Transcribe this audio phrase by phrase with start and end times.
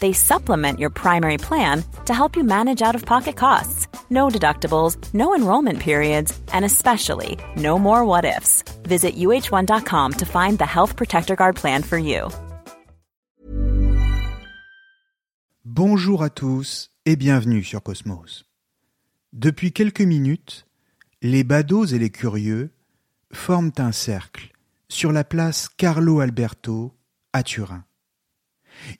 [0.00, 3.88] they supplement your primary plan to help you manage out of pocket costs.
[4.10, 8.62] No deductibles, no enrollment periods, and especially no more what ifs.
[8.82, 12.28] Visit uh1.com to find the Health Protector Guard plan for you.
[15.64, 18.44] Bonjour à tous et bienvenue sur Cosmos.
[19.32, 20.66] Depuis quelques minutes,
[21.22, 22.70] les badauds et les curieux
[23.32, 24.52] forment un cercle
[24.88, 26.94] sur la place Carlo Alberto
[27.32, 27.84] à Turin.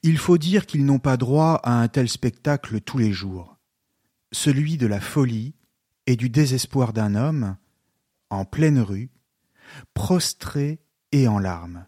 [0.02, 3.58] Il faut dire qu'ils n'ont pas droit à un tel spectacle tous les jours,
[4.32, 5.54] celui de la folie
[6.06, 7.56] et du désespoir d'un homme,
[8.30, 9.10] en pleine rue,
[9.94, 10.80] prostré
[11.12, 11.86] et en larmes.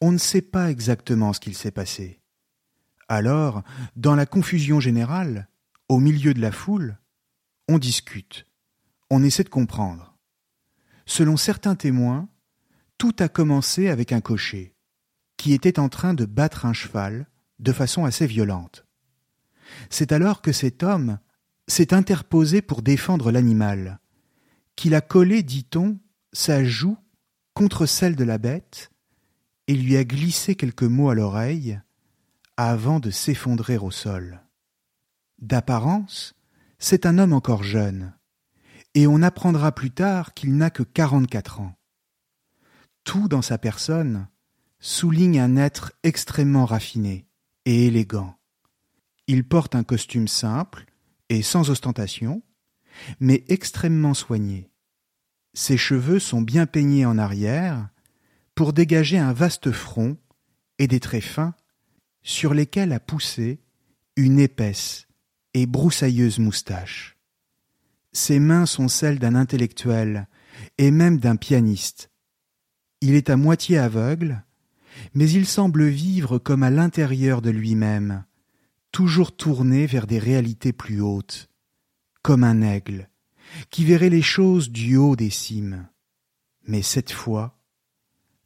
[0.00, 2.20] On ne sait pas exactement ce qu'il s'est passé.
[3.08, 3.62] Alors,
[3.96, 5.48] dans la confusion générale,
[5.88, 6.98] au milieu de la foule,
[7.68, 8.46] on discute,
[9.10, 10.16] on essaie de comprendre.
[11.06, 12.28] Selon certains témoins,
[12.98, 14.73] tout a commencé avec un cocher
[15.36, 17.26] qui était en train de battre un cheval
[17.58, 18.86] de façon assez violente.
[19.90, 21.18] C'est alors que cet homme
[21.66, 24.00] s'est interposé pour défendre l'animal,
[24.76, 25.98] qu'il a collé, dit-on,
[26.32, 26.98] sa joue
[27.54, 28.90] contre celle de la bête
[29.66, 31.80] et lui a glissé quelques mots à l'oreille
[32.56, 34.42] avant de s'effondrer au sol.
[35.38, 36.34] D'apparence,
[36.78, 38.14] c'est un homme encore jeune,
[38.94, 41.74] et on apprendra plus tard qu'il n'a que quarante-quatre ans.
[43.04, 44.28] Tout dans sa personne
[44.84, 47.26] souligne un être extrêmement raffiné
[47.64, 48.36] et élégant.
[49.26, 50.84] Il porte un costume simple
[51.30, 52.42] et sans ostentation,
[53.18, 54.70] mais extrêmement soigné.
[55.54, 57.88] Ses cheveux sont bien peignés en arrière
[58.54, 60.18] pour dégager un vaste front
[60.78, 61.54] et des traits fins
[62.22, 63.60] sur lesquels a poussé
[64.16, 65.08] une épaisse
[65.54, 67.16] et broussailleuse moustache.
[68.12, 70.28] Ses mains sont celles d'un intellectuel
[70.76, 72.10] et même d'un pianiste.
[73.00, 74.43] Il est à moitié aveugle
[75.14, 78.24] mais il semble vivre comme à l'intérieur de lui-même,
[78.92, 81.48] toujours tourné vers des réalités plus hautes,
[82.22, 83.08] comme un aigle,
[83.70, 85.88] qui verrait les choses du haut des cimes.
[86.66, 87.58] Mais cette fois,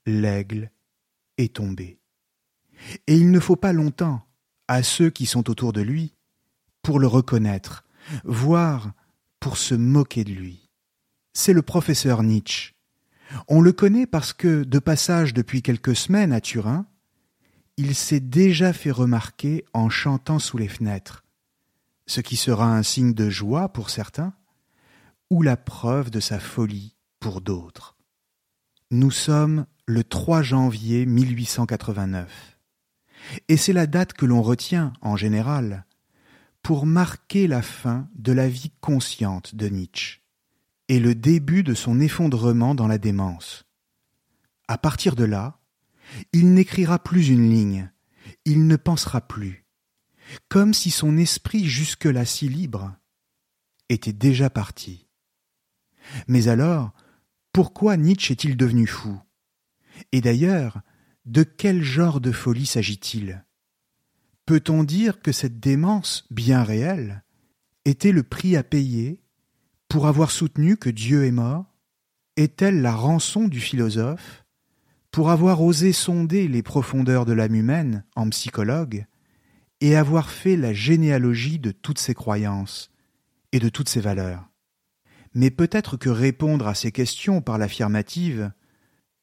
[0.06, 0.70] l'aigle
[1.36, 2.00] est tombé.
[3.06, 4.22] Et il ne faut pas longtemps
[4.68, 6.14] à ceux qui sont autour de lui
[6.82, 7.84] pour le reconnaître,
[8.24, 8.92] voire
[9.40, 10.70] pour se moquer de lui.
[11.32, 12.74] C'est le professeur Nietzsche,
[13.48, 16.86] on le connaît parce que, de passage depuis quelques semaines à Turin,
[17.76, 21.24] il s'est déjà fait remarquer en chantant sous les fenêtres,
[22.06, 24.34] ce qui sera un signe de joie pour certains,
[25.30, 27.96] ou la preuve de sa folie pour d'autres.
[28.90, 32.58] Nous sommes le 3 janvier 1889,
[33.48, 35.84] et c'est la date que l'on retient, en général,
[36.62, 40.20] pour marquer la fin de la vie consciente de Nietzsche
[40.88, 43.66] le début de son effondrement dans la démence.
[44.68, 45.60] À partir de là,
[46.32, 47.90] il n'écrira plus une ligne,
[48.44, 49.66] il ne pensera plus,
[50.48, 52.94] comme si son esprit jusque-là si libre
[53.90, 55.06] était déjà parti.
[56.26, 56.92] Mais alors,
[57.52, 59.20] pourquoi Nietzsche est-il devenu fou?
[60.12, 60.80] Et d'ailleurs,
[61.26, 63.44] de quel genre de folie s'agit-il?
[64.46, 67.22] Peut-on dire que cette démence, bien réelle,
[67.84, 69.20] était le prix à payer
[69.88, 71.64] pour avoir soutenu que Dieu est mort
[72.36, 74.44] Est-elle la rançon du philosophe?
[75.10, 79.06] Pour avoir osé sonder les profondeurs de l'âme humaine en psychologue
[79.80, 82.90] et avoir fait la généalogie de toutes ses croyances
[83.52, 84.50] et de toutes ses valeurs.
[85.34, 88.52] Mais peut-être que répondre à ces questions par l'affirmative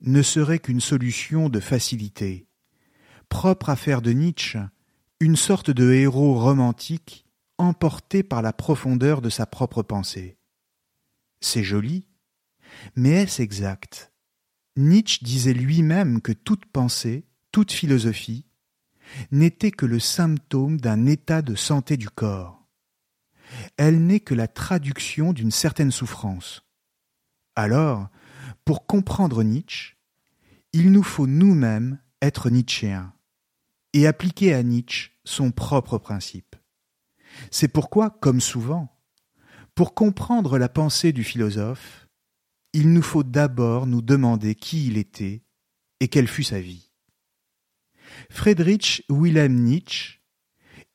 [0.01, 2.47] ne serait qu'une solution de facilité,
[3.29, 4.59] propre à faire de Nietzsche
[5.19, 7.25] une sorte de héros romantique
[7.57, 10.34] emporté par la profondeur de sa propre pensée.
[11.41, 12.07] C'est joli,
[12.95, 14.11] mais est-ce exact?
[14.75, 18.45] Nietzsche disait lui-même que toute pensée, toute philosophie,
[19.31, 22.67] n'était que le symptôme d'un état de santé du corps.
[23.77, 26.63] Elle n'est que la traduction d'une certaine souffrance.
[27.55, 28.09] Alors,
[28.65, 29.95] pour comprendre Nietzsche,
[30.73, 33.13] il nous faut nous-mêmes être nietzschéens
[33.93, 36.55] et appliquer à Nietzsche son propre principe.
[37.51, 38.94] C'est pourquoi, comme souvent,
[39.75, 42.07] pour comprendre la pensée du philosophe,
[42.71, 45.43] il nous faut d'abord nous demander qui il était
[45.99, 46.91] et quelle fut sa vie.
[48.29, 50.21] Friedrich Wilhelm Nietzsche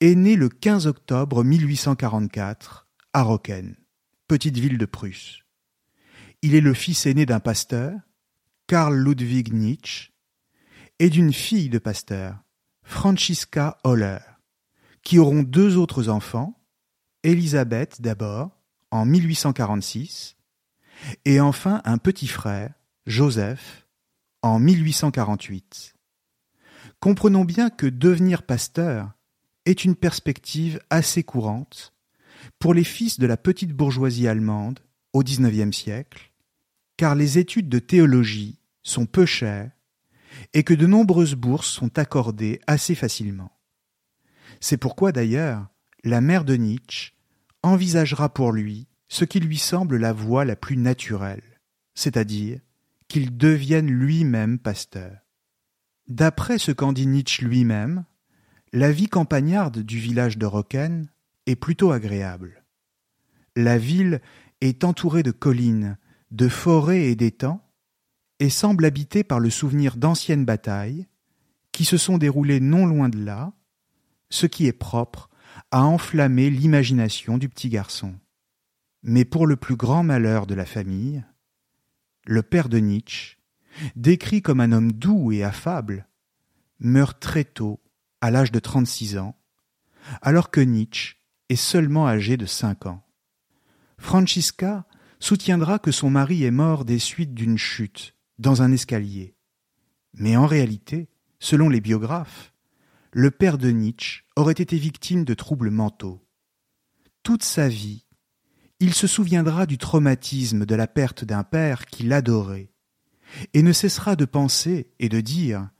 [0.00, 3.76] est né le 15 octobre 1844 à Rocken,
[4.26, 5.40] petite ville de Prusse.
[6.40, 7.92] Il est le fils aîné d'un pasteur,
[8.66, 10.12] Karl Ludwig Nietzsche,
[10.98, 12.38] et d'une fille de pasteur,
[12.82, 14.20] Franziska Holler,
[15.02, 16.62] qui auront deux autres enfants,
[17.22, 18.59] Elisabeth d'abord,
[18.90, 20.36] en 1846,
[21.24, 22.72] et enfin un petit frère,
[23.06, 23.86] Joseph,
[24.42, 25.94] en 1848.
[26.98, 29.12] Comprenons bien que devenir pasteur
[29.64, 31.94] est une perspective assez courante
[32.58, 34.80] pour les fils de la petite bourgeoisie allemande
[35.12, 36.32] au XIXe siècle,
[36.96, 39.70] car les études de théologie sont peu chères
[40.54, 43.50] et que de nombreuses bourses sont accordées assez facilement.
[44.60, 45.66] C'est pourquoi d'ailleurs
[46.04, 47.12] la mère de Nietzsche
[47.62, 51.60] envisagera pour lui ce qui lui semble la voie la plus naturelle,
[51.94, 52.60] c'est-à-dire
[53.08, 55.18] qu'il devienne lui-même pasteur.
[56.06, 58.04] D'après ce qu'en dit Nietzsche lui-même,
[58.72, 61.08] la vie campagnarde du village de Rocken
[61.46, 62.64] est plutôt agréable.
[63.56, 64.20] La ville
[64.60, 65.98] est entourée de collines,
[66.30, 67.64] de forêts et d'étangs,
[68.38, 71.06] et semble habitée par le souvenir d'anciennes batailles
[71.72, 73.52] qui se sont déroulées non loin de là,
[74.30, 75.29] ce qui est propre
[75.70, 78.14] à enflammer l'imagination du petit garçon.
[79.02, 81.24] Mais pour le plus grand malheur de la famille,
[82.26, 83.38] le père de Nietzsche,
[83.96, 86.06] décrit comme un homme doux et affable,
[86.80, 87.80] meurt très tôt,
[88.20, 89.36] à l'âge de 36 ans,
[90.22, 91.16] alors que Nietzsche
[91.48, 93.02] est seulement âgé de 5 ans.
[93.98, 94.86] Francisca
[95.18, 99.34] soutiendra que son mari est mort des suites d'une chute dans un escalier.
[100.14, 101.08] Mais en réalité,
[101.38, 102.52] selon les biographes,
[103.12, 106.26] le père de Nietzsche aurait été victime de troubles mentaux.
[107.22, 108.06] Toute sa vie,
[108.78, 112.72] il se souviendra du traumatisme de la perte d'un père qu'il adorait,
[113.52, 115.70] et ne cessera de penser et de dire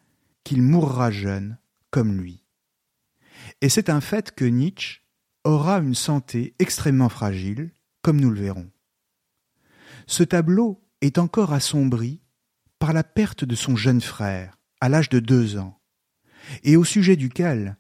[0.45, 1.59] qu'il mourra jeune
[1.91, 2.45] comme lui.
[3.61, 5.01] Et c'est un fait que Nietzsche
[5.45, 7.73] aura une santé extrêmement fragile,
[8.03, 8.71] comme nous le verrons.
[10.07, 12.21] Ce tableau est encore assombri
[12.79, 15.80] par la perte de son jeune frère, à l'âge de deux ans,
[16.63, 17.77] et au sujet duquel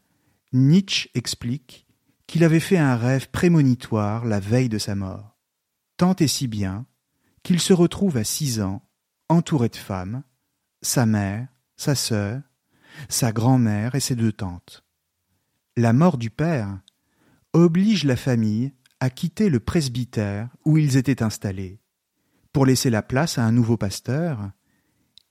[0.52, 1.86] Nietzsche explique
[2.26, 5.38] qu'il avait fait un rêve prémonitoire la veille de sa mort,
[5.96, 6.86] tant et si bien
[7.42, 8.82] qu'il se retrouve à six ans,
[9.28, 10.22] entouré de femmes,
[10.82, 12.42] sa mère, sa sœur,
[13.08, 14.84] sa grand-mère et ses deux tantes.
[15.76, 16.80] La mort du père
[17.52, 21.80] oblige la famille à quitter le presbytère où ils étaient installés,
[22.52, 24.50] pour laisser la place à un nouveau pasteur,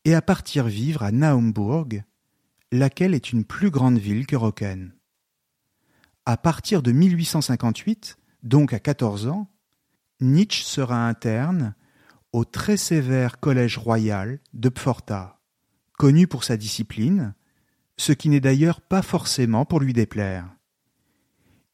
[0.06, 1.88] et à partir vivre à Naumbourg,
[2.71, 4.94] laquelle est une plus grande ville que Rocken
[6.30, 9.50] à partir de 1858, donc à 14 ans,
[10.21, 11.74] Nietzsche sera interne
[12.33, 15.39] au très sévère Collège royal de Pforta,
[15.98, 17.33] connu pour sa discipline,
[17.98, 20.48] ce qui n'est d'ailleurs pas forcément pour lui déplaire.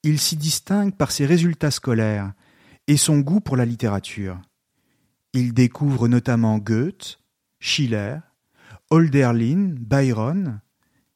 [0.03, 2.31] Il s'y distingue par ses résultats scolaires
[2.87, 4.39] et son goût pour la littérature.
[5.33, 7.19] Il découvre notamment Goethe,
[7.59, 8.19] Schiller,
[8.89, 10.61] Hölderlin, Byron,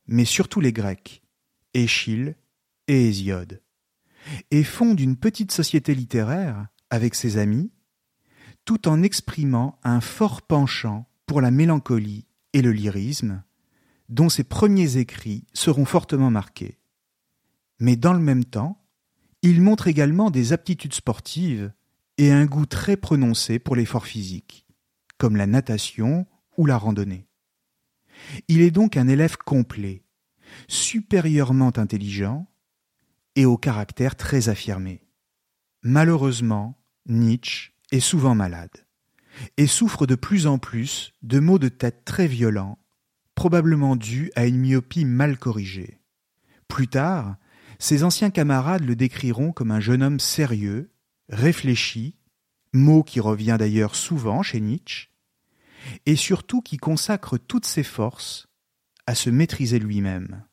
[0.09, 1.21] mais surtout les Grecs,
[1.73, 2.35] Échille
[2.87, 3.61] et Hésiode,
[4.51, 7.71] et fonde une petite société littéraire avec ses amis,
[8.65, 13.43] tout en exprimant un fort penchant pour la mélancolie et le lyrisme,
[14.09, 16.79] dont ses premiers écrits seront fortement marqués.
[17.79, 18.83] Mais dans le même temps,
[19.43, 21.71] il montre également des aptitudes sportives
[22.17, 24.65] et un goût très prononcé pour l'effort physique,
[25.19, 26.25] comme la natation
[26.57, 27.28] ou la randonnée.
[28.47, 30.03] Il est donc un élève complet,
[30.67, 32.47] supérieurement intelligent
[33.35, 35.01] et au caractère très affirmé.
[35.81, 38.85] Malheureusement, Nietzsche est souvent malade
[39.57, 42.77] et souffre de plus en plus de maux de tête très violents,
[43.35, 46.01] probablement dus à une myopie mal corrigée.
[46.67, 47.37] Plus tard,
[47.79, 50.91] ses anciens camarades le décriront comme un jeune homme sérieux,
[51.29, 52.15] réfléchi,
[52.73, 55.08] mot qui revient d'ailleurs souvent chez Nietzsche,
[56.05, 58.47] et surtout qui consacre toutes ses forces
[59.07, 60.43] à se maîtriser lui-même.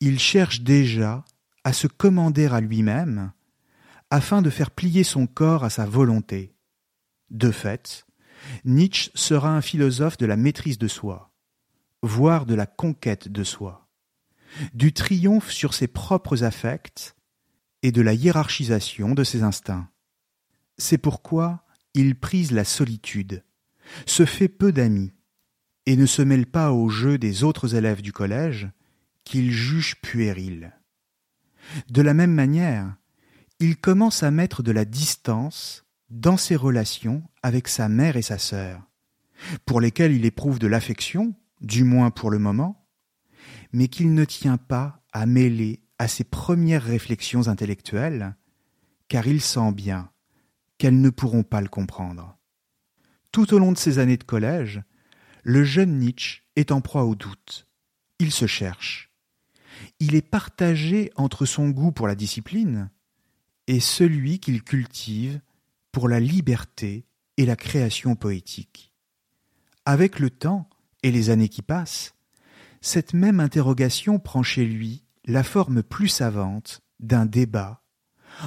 [0.00, 1.24] Il cherche déjà
[1.64, 3.32] à se commander à lui-même,
[4.10, 6.54] afin de faire plier son corps à sa volonté.
[7.30, 8.06] De fait,
[8.64, 11.32] Nietzsche sera un philosophe de la maîtrise de soi,
[12.02, 13.88] voire de la conquête de soi,
[14.72, 17.16] du triomphe sur ses propres affects
[17.82, 19.88] et de la hiérarchisation de ses instincts.
[20.78, 23.44] C'est pourquoi il prise la solitude,
[24.06, 25.12] se fait peu d'amis,
[25.86, 28.68] et ne se mêle pas au jeu des autres élèves du collège
[29.24, 30.72] qu'il juge puéril.
[31.90, 32.96] De la même manière,
[33.60, 38.38] il commence à mettre de la distance dans ses relations avec sa mère et sa
[38.38, 38.82] sœur,
[39.66, 42.86] pour lesquelles il éprouve de l'affection, du moins pour le moment,
[43.72, 48.36] mais qu'il ne tient pas à mêler à ses premières réflexions intellectuelles,
[49.08, 50.10] car il sent bien
[50.78, 52.37] qu'elles ne pourront pas le comprendre.
[53.32, 54.82] Tout au long de ses années de collège,
[55.42, 57.66] le jeune Nietzsche est en proie au doute.
[58.18, 59.10] Il se cherche.
[60.00, 62.90] Il est partagé entre son goût pour la discipline
[63.66, 65.40] et celui qu'il cultive
[65.92, 67.04] pour la liberté
[67.36, 68.92] et la création poétique.
[69.84, 70.68] Avec le temps
[71.02, 72.14] et les années qui passent,
[72.80, 77.82] cette même interrogation prend chez lui la forme plus savante d'un débat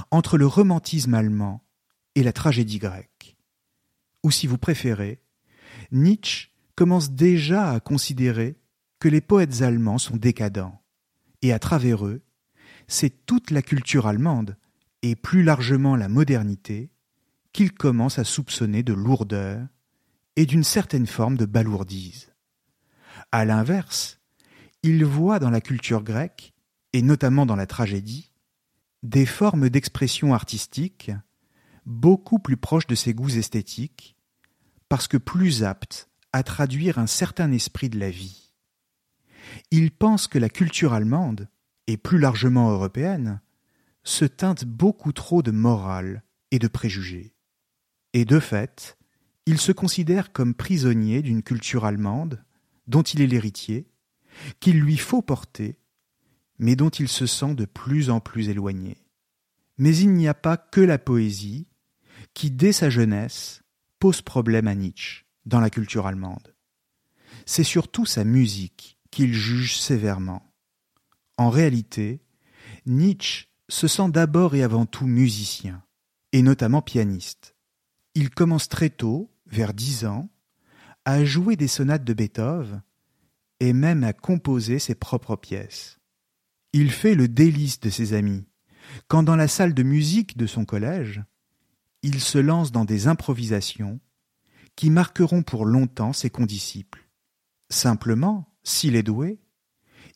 [0.10, 1.64] entre le romantisme allemand
[2.16, 3.11] et la tragédie grecque.
[4.24, 5.22] Ou si vous préférez,
[5.92, 8.58] Nietzsche commence déjà à considérer
[9.00, 10.82] que les poètes allemands sont décadents,
[11.42, 12.22] et à travers eux,
[12.88, 14.58] c'est toute la culture allemande,
[15.02, 16.92] et plus largement la modernité,
[17.54, 19.68] qu'il commence à soupçonner de lourdeur
[20.36, 22.32] et d'une certaine forme de balourdise.
[23.32, 24.20] À l'inverse,
[24.84, 26.54] il voit dans la culture grecque,
[26.94, 28.32] et notamment dans la tragédie,
[29.04, 31.12] des formes d'expression artistique
[31.86, 34.16] beaucoup plus proches de ses goûts esthétiques,
[34.90, 38.54] parce que plus aptes à traduire un certain esprit de la vie.
[39.72, 41.50] Il pense que la culture allemande,
[41.88, 43.42] et plus largement européenne,
[44.04, 47.34] se teinte beaucoup trop de morale et de préjugés.
[48.14, 48.98] Et de fait,
[49.46, 52.44] il se considère comme prisonnier d'une culture allemande
[52.88, 53.88] dont il est l'héritier,
[54.60, 55.78] qu'il lui faut porter,
[56.60, 58.98] mais dont il se sent de plus en plus éloigné.
[59.78, 61.68] Mais il n'y a pas que la poésie
[62.34, 63.62] qui, dès sa jeunesse,
[64.00, 66.56] pose problème à Nietzsche dans la culture allemande.
[67.46, 70.44] C'est surtout sa musique qu'il juge sévèrement.
[71.38, 72.22] En réalité,
[72.86, 75.84] Nietzsche se sent d'abord et avant tout musicien,
[76.32, 77.56] et notamment pianiste.
[78.16, 80.30] Il commence très tôt, vers dix ans,
[81.06, 82.84] à jouer des sonates de Beethoven
[83.60, 86.00] et même à composer ses propres pièces.
[86.74, 88.46] Il fait le délice de ses amis,
[89.08, 91.22] quand dans la salle de musique de son collège,
[92.04, 94.00] il se lance dans des improvisations
[94.76, 97.08] qui marqueront pour longtemps ses condisciples.
[97.70, 99.40] Simplement, s'il est doué,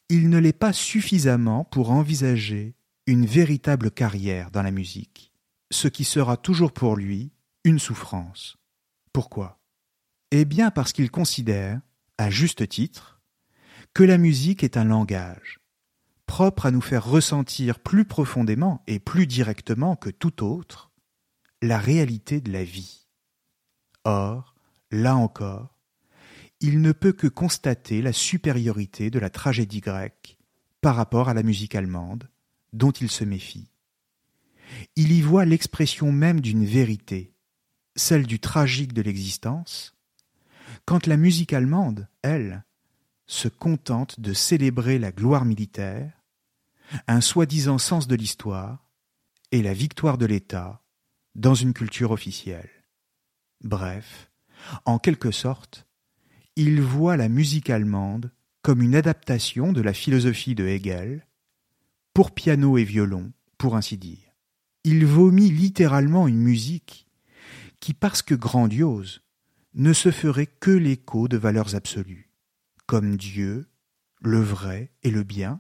[0.10, 2.76] il ne l'est pas suffisamment pour envisager
[3.08, 5.32] une véritable carrière dans la musique,
[5.72, 7.32] ce qui sera toujours pour lui
[7.64, 8.58] une souffrance.
[9.14, 9.60] Pourquoi?
[10.32, 11.82] Eh bien parce qu'il considère,
[12.18, 13.22] à juste titre,
[13.94, 15.60] que la musique est un langage,
[16.26, 20.92] propre à nous faire ressentir plus profondément et plus directement que tout autre
[21.62, 23.08] la réalité de la vie.
[24.04, 24.56] Or,
[24.92, 25.80] là encore,
[26.60, 30.38] il ne peut que constater la supériorité de la tragédie grecque
[30.82, 32.30] par rapport à la musique allemande,
[32.74, 33.70] dont il se méfie.
[34.96, 37.34] Il y voit l'expression même d'une vérité,
[37.96, 39.96] celle du tragique de l'existence,
[40.86, 42.64] quand la musique allemande, elle,
[43.28, 46.24] se contente de célébrer la gloire militaire,
[47.08, 48.86] un soi-disant sens de l'histoire
[49.52, 50.85] et la victoire de l'État
[51.36, 52.70] dans une culture officielle.
[53.64, 54.32] Bref,
[54.86, 55.86] en quelque sorte,
[56.56, 61.28] il voit la musique allemande comme une adaptation de la philosophie de Hegel,
[62.14, 64.34] pour piano et violon, pour ainsi dire.
[64.84, 67.08] Il vomit littéralement une musique
[67.80, 69.22] qui, parce que grandiose,
[69.76, 72.32] ne se ferait que l'écho de valeurs absolues,
[72.86, 73.68] comme Dieu,
[74.22, 75.60] le vrai et le bien,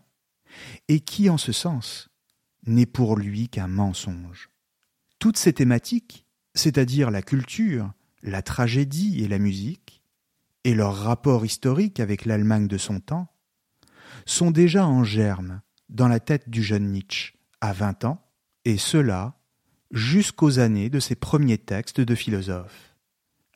[0.87, 2.09] et qui, en ce sens,
[2.65, 4.49] n'est pour lui qu'un mensonge.
[5.25, 7.91] Toutes ces thématiques, c'est-à-dire la culture,
[8.21, 10.03] la tragédie et la musique,
[10.63, 13.27] et leur rapport historique avec l'Allemagne de son temps,
[14.27, 18.23] sont déjà en germe dans la tête du jeune Nietzsche à vingt ans,
[18.65, 19.39] et cela
[19.89, 22.95] jusqu'aux années de ses premiers textes de philosophe.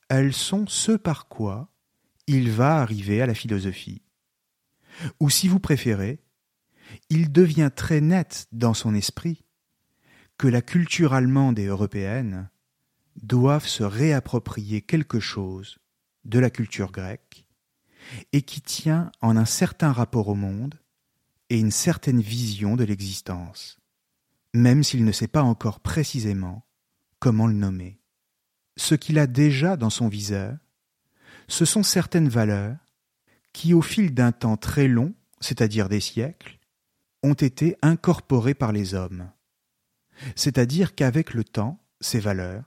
[0.07, 1.71] Elles sont ce par quoi
[2.25, 4.01] il va arriver à la philosophie.
[5.19, 6.19] Ou si vous préférez,
[7.11, 9.43] il devient très net dans son esprit
[10.39, 12.49] que la culture allemande et européenne
[13.21, 15.79] doivent se réapproprier quelque chose
[16.23, 17.45] de la culture grecque
[18.31, 20.79] et qui tient en un certain rapport au monde
[21.49, 23.79] et une certaine vision de l'existence,
[24.53, 26.65] même s'il ne sait pas encore précisément
[27.19, 27.99] comment le nommer.
[28.77, 30.57] Ce qu'il a déjà dans son viseur,
[31.49, 32.77] ce sont certaines valeurs
[33.51, 36.59] qui, au fil d'un temps très long, c'est-à-dire des siècles,
[37.23, 39.29] ont été incorporées par les hommes
[40.35, 42.63] c'est-à-dire qu'avec le temps, ces valeurs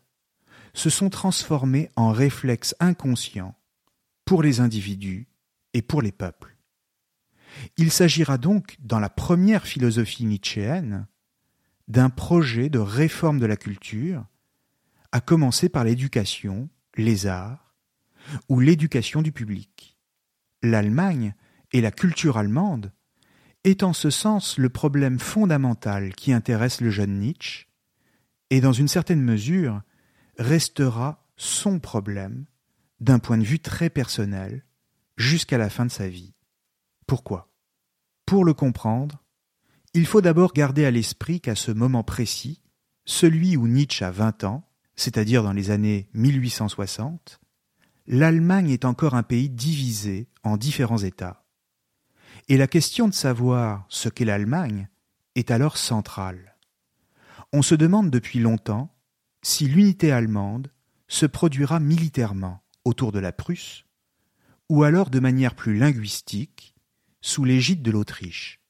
[0.74, 3.54] se sont transformées en réflexes inconscients
[4.24, 5.28] pour les individus
[5.74, 6.56] et pour les peuples.
[7.76, 11.06] Il s'agira donc, dans la première philosophie nietzschéenne,
[11.88, 14.24] d'un projet de réforme de la culture,
[15.10, 17.74] à commencer par l'éducation, les arts,
[18.48, 19.98] ou l'éducation du public.
[20.62, 21.34] L'Allemagne
[21.72, 22.92] et la culture allemande
[23.64, 27.68] est en ce sens le problème fondamental qui intéresse le jeune Nietzsche,
[28.50, 29.82] et dans une certaine mesure
[30.38, 32.44] restera son problème
[33.00, 34.64] d'un point de vue très personnel
[35.16, 36.34] jusqu'à la fin de sa vie.
[37.06, 37.50] Pourquoi?
[38.26, 39.22] Pour le comprendre,
[39.94, 42.62] il faut d'abord garder à l'esprit qu'à ce moment précis,
[43.04, 47.40] celui où Nietzsche a vingt ans, c'est-à-dire dans les années 1860,
[48.06, 51.41] l'Allemagne est encore un pays divisé en différents États.
[52.52, 54.90] Et la question de savoir ce qu'est l'Allemagne
[55.36, 56.58] est alors centrale.
[57.50, 58.94] On se demande depuis longtemps
[59.40, 60.70] si l'unité allemande
[61.08, 63.86] se produira militairement autour de la Prusse,
[64.68, 66.74] ou alors de manière plus linguistique,
[67.22, 68.60] sous l'égide de l'Autriche.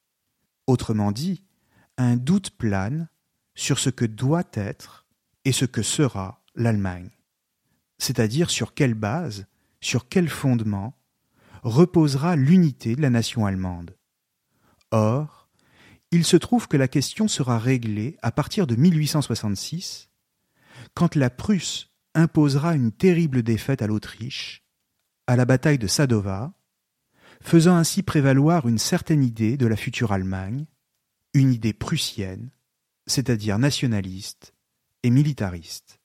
[0.69, 1.43] Autrement dit,
[1.99, 3.09] un doute plane
[3.57, 5.07] sur ce que doit être
[5.45, 7.11] et ce que sera l'Allemagne,
[7.99, 9.49] c'est-à-dire sur quelle base,
[9.81, 10.97] sur quel fondement
[11.63, 13.97] reposera l'unité de la nation allemande.
[14.91, 15.49] Or,
[16.11, 20.11] il se trouve que la question sera réglée à partir de 1866,
[20.95, 24.65] quand la Prusse imposera une terrible défaite à l'Autriche,
[25.27, 26.53] à la bataille de Sadova,
[27.41, 30.67] faisant ainsi prévaloir une certaine idée de la future Allemagne,
[31.35, 32.51] une idée prussienne,
[33.07, 34.55] c'est-à-dire nationaliste
[35.03, 36.01] et militariste.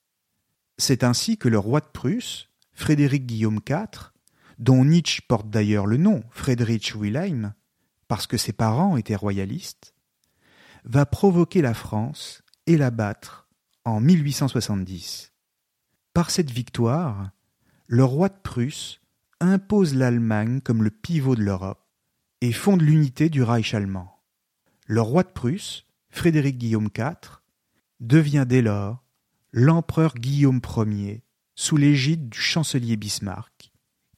[0.78, 4.12] C'est ainsi que le roi de Prusse, Frédéric Guillaume IV,
[4.58, 7.54] dont Nietzsche porte d'ailleurs le nom, Friedrich Wilhelm,
[8.08, 9.94] parce que ses parents étaient royalistes,
[10.84, 13.48] va provoquer la France et la battre
[13.84, 15.32] en 1870.
[16.14, 17.30] Par cette victoire,
[17.86, 19.00] le roi de Prusse
[19.40, 21.84] impose l'Allemagne comme le pivot de l'Europe
[22.40, 24.20] et fonde l'unité du Reich allemand.
[24.86, 27.40] Le roi de Prusse, Frédéric Guillaume IV,
[28.00, 29.04] devient dès lors
[29.52, 31.22] l'empereur Guillaume Ier
[31.54, 33.67] sous l'égide du chancelier Bismarck,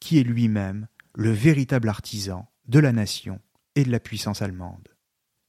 [0.00, 3.40] qui est lui-même le véritable artisan de la nation
[3.74, 4.88] et de la puissance allemande.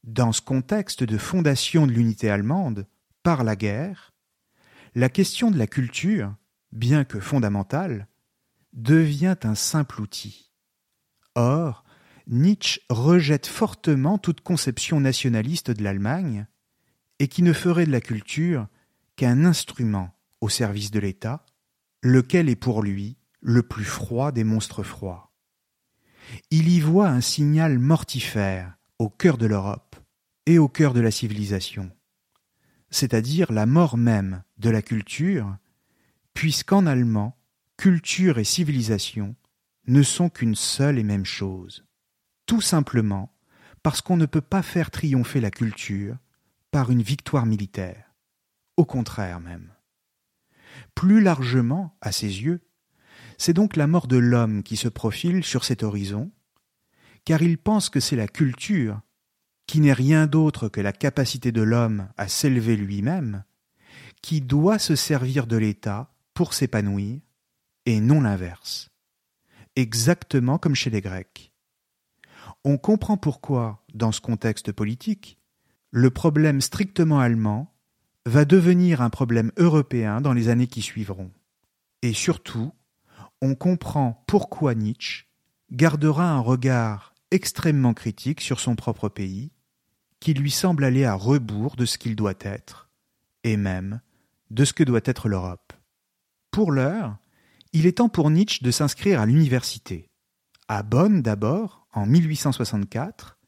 [0.03, 2.87] Dans ce contexte de fondation de l'unité allemande
[3.23, 4.13] par la guerre,
[4.95, 6.35] la question de la culture,
[6.71, 8.07] bien que fondamentale,
[8.73, 10.51] devient un simple outil.
[11.35, 11.83] Or,
[12.27, 16.47] Nietzsche rejette fortement toute conception nationaliste de l'Allemagne
[17.19, 18.67] et qui ne ferait de la culture
[19.15, 21.45] qu'un instrument au service de l'État,
[22.01, 25.31] lequel est pour lui le plus froid des monstres froids.
[26.51, 29.95] Il y voit un signal mortifère au cœur de l'Europe
[30.45, 31.91] et au cœur de la civilisation,
[32.89, 35.57] c'est-à-dire la mort même de la culture,
[36.33, 37.37] puisqu'en allemand,
[37.77, 39.35] culture et civilisation
[39.87, 41.85] ne sont qu'une seule et même chose.
[42.45, 43.33] Tout simplement
[43.83, 46.17] parce qu'on ne peut pas faire triompher la culture
[46.69, 48.13] par une victoire militaire.
[48.77, 49.73] Au contraire même.
[50.95, 52.61] Plus largement, à ses yeux,
[53.41, 56.29] c'est donc la mort de l'homme qui se profile sur cet horizon,
[57.25, 59.01] car il pense que c'est la culture,
[59.65, 63.43] qui n'est rien d'autre que la capacité de l'homme à s'élever lui-même,
[64.21, 67.19] qui doit se servir de l'État pour s'épanouir
[67.87, 68.91] et non l'inverse.
[69.75, 71.51] Exactement comme chez les Grecs.
[72.63, 75.39] On comprend pourquoi, dans ce contexte politique,
[75.89, 77.73] le problème strictement allemand
[78.27, 81.31] va devenir un problème européen dans les années qui suivront.
[82.03, 82.71] Et surtout,
[83.41, 85.25] on comprend pourquoi Nietzsche
[85.71, 89.51] gardera un regard extrêmement critique sur son propre pays,
[90.19, 92.89] qui lui semble aller à rebours de ce qu'il doit être,
[93.43, 94.01] et même
[94.51, 95.73] de ce que doit être l'Europe.
[96.51, 97.17] Pour l'heure,
[97.73, 100.09] il est temps pour Nietzsche de s'inscrire à l'université,
[100.67, 103.39] à Bonn d'abord en 1864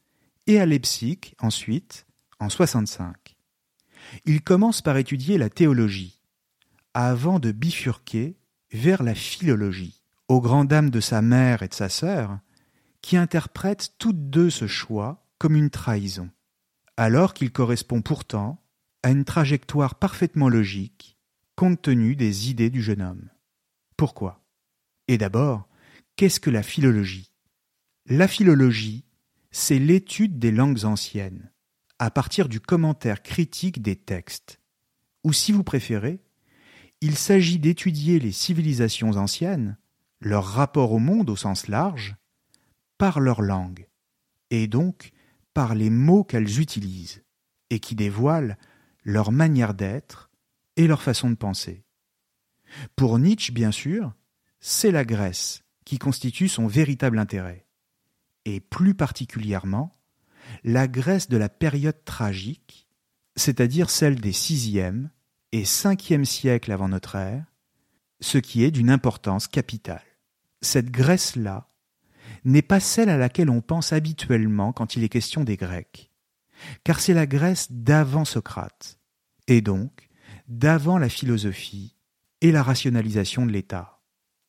[0.46, 2.06] et à Leipzig ensuite
[2.40, 3.36] en 65.
[4.24, 6.20] Il commence par étudier la théologie,
[6.94, 8.36] avant de bifurquer
[8.74, 12.40] vers la philologie, aux grandes dames de sa mère et de sa sœur,
[13.02, 16.28] qui interprètent toutes deux ce choix comme une trahison,
[16.96, 18.60] alors qu'il correspond pourtant
[19.04, 21.16] à une trajectoire parfaitement logique,
[21.54, 23.28] compte tenu des idées du jeune homme.
[23.96, 24.42] Pourquoi?
[25.06, 25.68] Et d'abord,
[26.16, 27.30] qu'est-ce que la philologie?
[28.06, 29.04] La philologie,
[29.52, 31.52] c'est l'étude des langues anciennes,
[32.00, 34.60] à partir du commentaire critique des textes.
[35.22, 36.23] Ou si vous préférez,
[37.04, 39.76] il s'agit d'étudier les civilisations anciennes,
[40.20, 42.16] leur rapport au monde au sens large,
[42.96, 43.86] par leur langue,
[44.48, 45.12] et donc
[45.52, 47.22] par les mots qu'elles utilisent,
[47.68, 48.56] et qui dévoilent
[49.02, 50.30] leur manière d'être
[50.76, 51.84] et leur façon de penser.
[52.96, 54.14] Pour Nietzsche, bien sûr,
[54.58, 57.66] c'est la Grèce qui constitue son véritable intérêt,
[58.46, 59.94] et plus particulièrement
[60.62, 62.88] la Grèce de la période tragique,
[63.36, 65.10] c'est-à-dire celle des sixième
[65.54, 67.44] et cinquième siècles avant notre ère,
[68.20, 70.02] ce qui est d'une importance capitale.
[70.62, 71.68] Cette Grèce-là
[72.44, 76.10] n'est pas celle à laquelle on pense habituellement quand il est question des Grecs,
[76.82, 78.98] car c'est la Grèce d'avant Socrate,
[79.46, 80.08] et donc
[80.48, 81.94] d'avant la philosophie
[82.40, 84.00] et la rationalisation de l'État.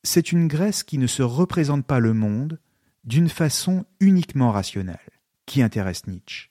[0.02, 2.60] C'est une Grèce qui ne se représente pas le monde
[3.04, 4.98] d'une façon uniquement rationnelle,
[5.46, 6.50] qui intéresse Nietzsche,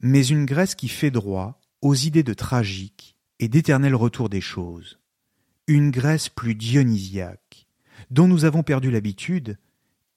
[0.00, 4.98] mais une Grèce qui fait droit aux idées de tragique et d'éternel retour des choses,
[5.66, 7.66] une Grèce plus dionysiaque,
[8.10, 9.58] dont nous avons perdu l'habitude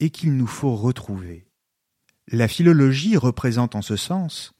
[0.00, 1.46] et qu'il nous faut retrouver.
[2.28, 4.54] La philologie représente en ce sens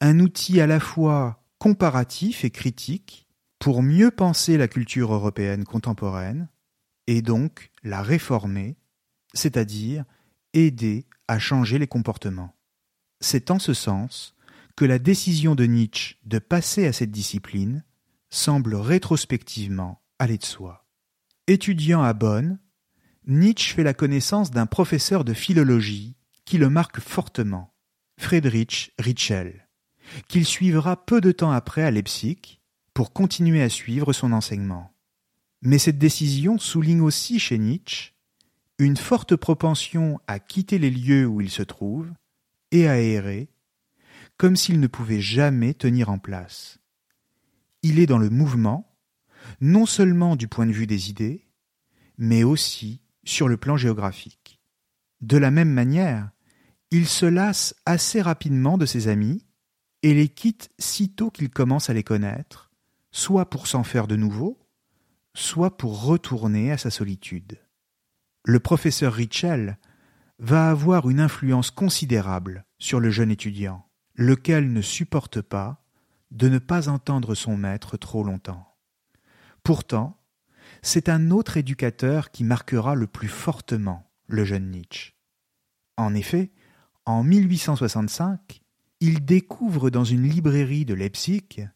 [0.00, 6.48] un outil à la fois comparatif et critique pour mieux penser la culture européenne contemporaine
[7.06, 8.76] et donc la réformer,
[9.34, 10.04] c'est-à-dire
[10.52, 12.54] aider à changer les comportements.
[13.20, 14.34] C'est en ce sens
[14.74, 17.84] que la décision de Nietzsche de passer à cette discipline
[18.32, 20.86] semble rétrospectivement aller de soi.
[21.46, 22.58] Étudiant à Bonn,
[23.26, 26.16] Nietzsche fait la connaissance d'un professeur de philologie
[26.46, 27.74] qui le marque fortement,
[28.18, 29.68] Friedrich Ritschel,
[30.28, 32.60] qu'il suivra peu de temps après à Leipzig
[32.94, 34.94] pour continuer à suivre son enseignement.
[35.60, 38.14] Mais cette décision souligne aussi chez Nietzsche
[38.78, 42.10] une forte propension à quitter les lieux où il se trouve
[42.70, 43.50] et à errer,
[44.38, 46.81] comme s'il ne pouvait jamais tenir en place.
[47.82, 48.96] Il est dans le mouvement,
[49.60, 51.48] non seulement du point de vue des idées,
[52.18, 54.60] mais aussi sur le plan géographique.
[55.20, 56.30] De la même manière,
[56.90, 59.46] il se lasse assez rapidement de ses amis
[60.02, 62.70] et les quitte sitôt qu'il commence à les connaître,
[63.12, 64.58] soit pour s'en faire de nouveau,
[65.34, 67.58] soit pour retourner à sa solitude.
[68.44, 69.78] Le professeur Richel
[70.38, 75.81] va avoir une influence considérable sur le jeune étudiant, lequel ne supporte pas
[76.32, 78.66] de ne pas entendre son maître trop longtemps.
[79.62, 80.18] Pourtant,
[80.80, 85.12] c'est un autre éducateur qui marquera le plus fortement le jeune Nietzsche.
[85.96, 86.50] En effet,
[87.04, 88.62] en 1865,
[89.00, 91.68] il découvre dans une librairie de Leipzig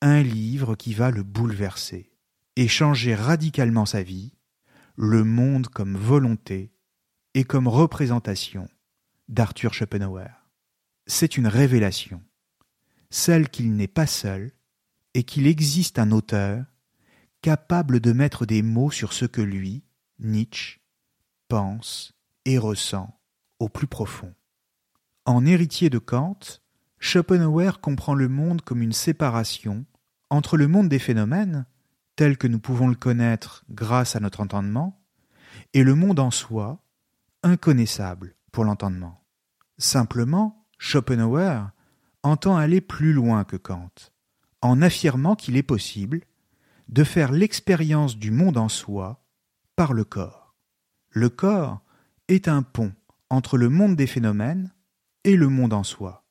[0.00, 2.10] un livre qui va le bouleverser
[2.56, 4.34] et changer radicalement sa vie,
[4.96, 6.74] Le monde comme volonté
[7.32, 8.68] et comme représentation
[9.28, 10.28] d'Arthur Schopenhauer.
[11.06, 12.22] C'est une révélation,
[13.12, 14.52] celle qu'il n'est pas seul
[15.14, 16.64] et qu'il existe un auteur
[17.42, 19.84] capable de mettre des mots sur ce que lui,
[20.18, 20.80] Nietzsche,
[21.48, 22.14] pense
[22.46, 23.14] et ressent
[23.58, 24.34] au plus profond.
[25.26, 26.38] En héritier de Kant,
[26.98, 29.84] Schopenhauer comprend le monde comme une séparation
[30.30, 31.66] entre le monde des phénomènes,
[32.16, 34.98] tel que nous pouvons le connaître grâce à notre entendement,
[35.74, 36.82] et le monde en soi,
[37.42, 39.22] inconnaissable pour l'entendement.
[39.76, 41.72] Simplement, Schopenhauer
[42.22, 43.90] entend aller plus loin que Kant,
[44.60, 46.22] en affirmant qu'il est possible
[46.88, 49.24] de faire l'expérience du monde en soi
[49.76, 50.54] par le corps.
[51.10, 51.82] Le corps
[52.28, 52.92] est un pont
[53.30, 54.72] entre le monde des phénomènes
[55.24, 56.24] et le monde en soi,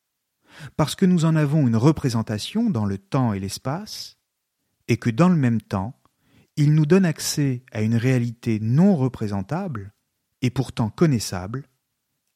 [0.78, 4.18] parce que nous en avons une représentation dans le temps et l'espace,
[4.88, 6.00] et que dans le même temps,
[6.58, 9.94] il nous donne accès à une réalité non représentable
[10.42, 11.68] et pourtant connaissable,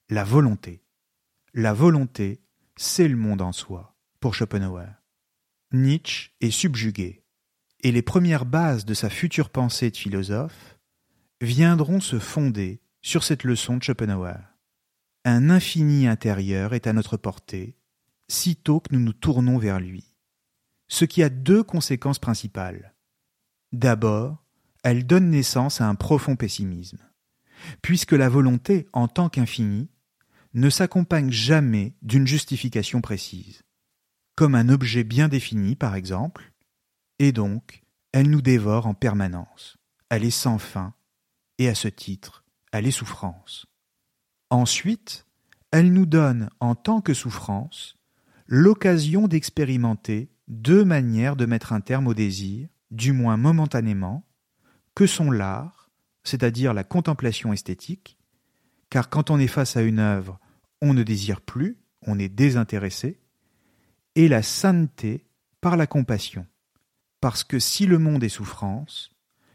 [0.10, 0.84] la volonté.
[1.54, 2.42] La volonté,
[2.78, 4.88] c'est le monde en soi, pour Schopenhauer.
[5.72, 7.24] Nietzsche est subjugué
[7.82, 10.80] et les premières bases de sa future pensée de philosophe
[11.42, 14.40] viendront se fonder sur cette leçon de Schopenhauer.
[15.24, 17.78] Un infini intérieur est à notre portée,
[18.28, 20.16] sitôt que nous nous tournons vers lui.
[20.88, 22.96] Ce qui a deux conséquences principales.
[23.72, 24.44] D'abord,
[24.84, 27.00] elle donne naissance à un profond pessimisme,
[27.82, 29.90] puisque la volonté, en tant qu'infini,
[30.56, 33.62] ne s'accompagne jamais d'une justification précise.
[34.36, 36.54] Comme un objet bien défini, par exemple,
[37.20, 39.78] et donc elle nous dévore en permanence.
[40.10, 40.94] Elle est sans fin,
[41.58, 43.66] et à ce titre, elle est souffrance.
[44.50, 45.26] Ensuite,
[45.72, 47.98] elle nous donne, en tant que souffrance,
[48.48, 54.26] l'occasion d'expérimenter deux manières de mettre un terme au désir, du moins momentanément,
[54.94, 55.90] que sont l'art,
[56.24, 58.18] c'est-à-dire la contemplation esthétique,
[58.90, 60.40] car quand on est face à une œuvre,
[60.86, 63.20] on ne désire plus, on est désintéressé,
[64.14, 65.26] et la sainteté
[65.60, 66.46] par la compassion,
[67.22, 69.10] parce que si le monde est souffrance,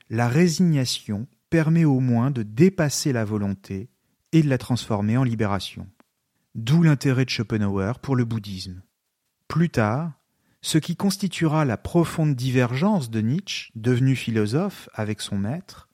[0.09, 3.91] la résignation permet au moins de dépasser la volonté
[4.33, 5.89] et de la transformer en libération.
[6.57, 8.83] D'où l'intérêt de Schopenhauer pour le bouddhisme.
[9.47, 10.13] Plus tard,
[10.63, 15.89] ce qui constituera la profonde divergence de Nietzsche, devenu philosophe avec son maître,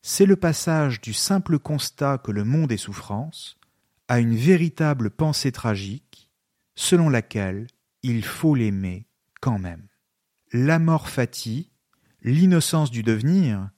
[0.00, 3.58] c'est le passage du simple constat que le monde est souffrance
[4.12, 6.28] à une véritable pensée tragique,
[6.74, 7.66] selon laquelle
[8.02, 9.06] il faut l'aimer
[9.40, 9.88] quand même.
[10.52, 11.70] L'amor fati,
[12.20, 13.70] l'innocence du devenir,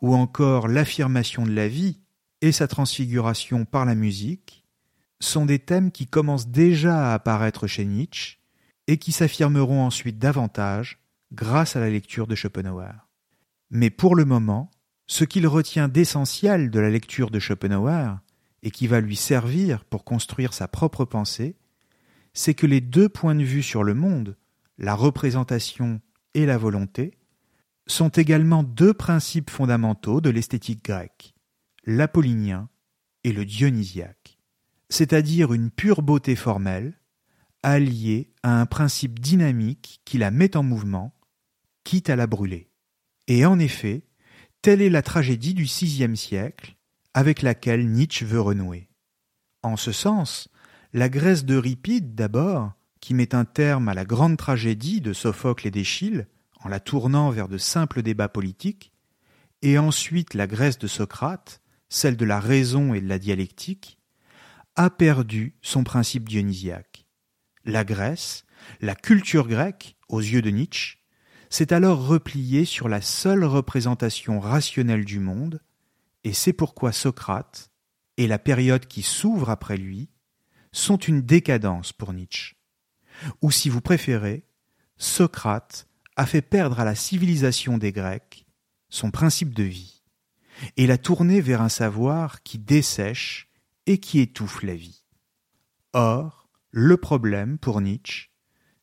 [0.00, 2.00] ou encore l'affirmation de la vie
[2.40, 4.64] et sa transfiguration par la musique,
[5.20, 8.38] sont des thèmes qui commencent déjà à apparaître chez Nietzsche
[8.86, 10.98] et qui s'affirmeront ensuite davantage
[11.30, 13.06] grâce à la lecture de Schopenhauer.
[13.68, 14.70] Mais pour le moment,
[15.06, 18.23] ce qu'il retient d'essentiel de la lecture de Schopenhauer,
[18.64, 21.56] et qui va lui servir pour construire sa propre pensée,
[22.32, 24.36] c'est que les deux points de vue sur le monde,
[24.78, 26.00] la représentation
[26.34, 27.16] et la volonté,
[27.86, 31.34] sont également deux principes fondamentaux de l'esthétique grecque,
[31.84, 32.68] l'apollinien
[33.22, 34.38] et le dionysiaque,
[34.88, 36.98] c'est-à-dire une pure beauté formelle,
[37.62, 41.14] alliée à un principe dynamique qui la met en mouvement,
[41.84, 42.70] quitte à la brûler.
[43.28, 44.06] Et en effet,
[44.64, 46.74] Telle est la tragédie du sixième siècle
[47.14, 48.88] avec laquelle Nietzsche veut renouer.
[49.62, 50.48] En ce sens,
[50.92, 55.70] la Grèce d'Euripide d'abord, qui met un terme à la grande tragédie de Sophocle et
[55.70, 56.26] d'Échille
[56.60, 58.92] en la tournant vers de simples débats politiques,
[59.62, 63.98] et ensuite la Grèce de Socrate, celle de la raison et de la dialectique,
[64.76, 67.06] a perdu son principe dionysiaque.
[67.64, 68.44] La Grèce,
[68.80, 70.98] la culture grecque, aux yeux de Nietzsche,
[71.48, 75.60] s'est alors replié sur la seule représentation rationnelle du monde,
[76.24, 77.70] et c'est pourquoi Socrate,
[78.16, 80.10] et la période qui s'ouvre après lui,
[80.72, 82.56] sont une décadence pour Nietzsche.
[83.42, 84.46] Ou si vous préférez,
[84.96, 88.46] Socrate a fait perdre à la civilisation des Grecs
[88.88, 90.02] son principe de vie,
[90.76, 93.50] et l'a tourné vers un savoir qui dessèche
[93.86, 95.04] et qui étouffe la vie.
[95.92, 98.30] Or, le problème pour Nietzsche,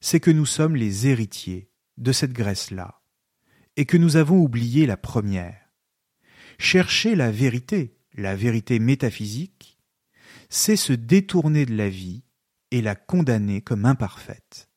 [0.01, 3.01] c'est que nous sommes les héritiers de cette Grèce-là,
[3.77, 5.60] et que nous avons oublié la première.
[6.63, 9.79] Chercher la vérité, la vérité métaphysique,
[10.47, 12.23] c'est se détourner de la vie
[12.69, 14.69] et la condamner comme imparfaite,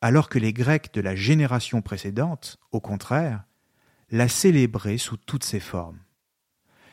[0.00, 3.44] alors que les Grecs de la génération précédente, au contraire,
[4.10, 6.00] la célébraient sous toutes ses formes.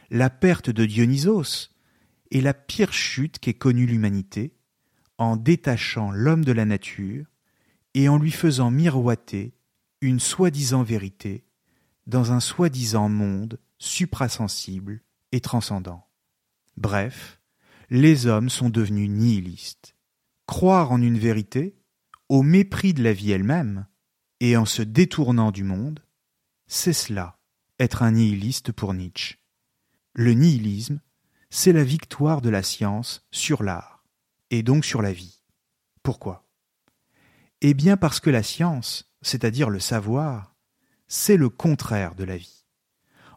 [0.10, 1.70] La perte de Dionysos
[2.30, 4.54] est la pire chute qu'ait connue l'humanité,
[5.18, 7.26] en détachant l'homme de la nature
[7.94, 9.56] et en lui faisant miroiter
[10.02, 11.46] une soi-disant vérité
[12.06, 16.08] dans un soi-disant monde suprasensible et transcendant.
[16.78, 17.40] Bref,
[17.90, 19.96] les hommes sont devenus nihilistes.
[20.48, 21.78] Croire en une vérité,
[22.30, 23.88] au mépris de la vie elle-même,
[24.40, 26.04] et en se détournant du monde,
[26.68, 27.40] c'est cela,
[27.80, 29.38] être un nihiliste pour Nietzsche.
[30.14, 31.02] Le nihilisme,
[31.50, 34.04] c'est la victoire de la science sur l'art,
[34.50, 35.42] et donc sur la vie.
[36.04, 36.48] Pourquoi?
[37.62, 40.56] Eh bien parce que la science, c'est-à-dire le savoir,
[41.08, 42.65] c'est le contraire de la vie,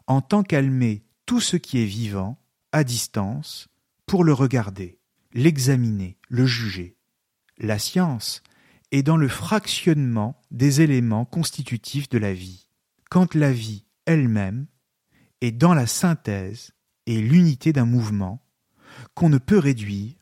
[0.09, 2.41] en tant met tout ce qui est vivant
[2.71, 3.69] à distance
[4.07, 4.99] pour le regarder,
[5.33, 6.97] l'examiner, le juger.
[7.59, 8.41] La science
[8.91, 12.69] est dans le fractionnement des éléments constitutifs de la vie,
[13.11, 14.65] quand la vie elle-même
[15.41, 16.71] est dans la synthèse
[17.05, 18.43] et l'unité d'un mouvement
[19.13, 20.15] qu'on ne peut réduire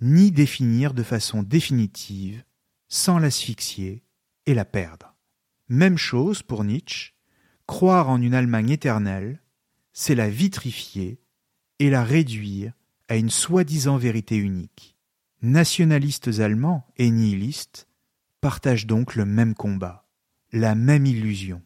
[0.00, 2.42] ni définir de façon définitive
[2.88, 4.02] sans l'asphyxier
[4.46, 5.14] et la perdre.
[5.68, 7.12] Même chose pour Nietzsche,
[7.70, 9.40] croire en une Allemagne éternelle,
[9.92, 11.20] c'est la vitrifier
[11.78, 12.72] et la réduire
[13.06, 14.96] à une soi-disant vérité unique.
[15.40, 17.86] Nationalistes allemands et nihilistes
[18.40, 20.04] partagent donc le même combat,
[20.50, 21.62] la même illusion.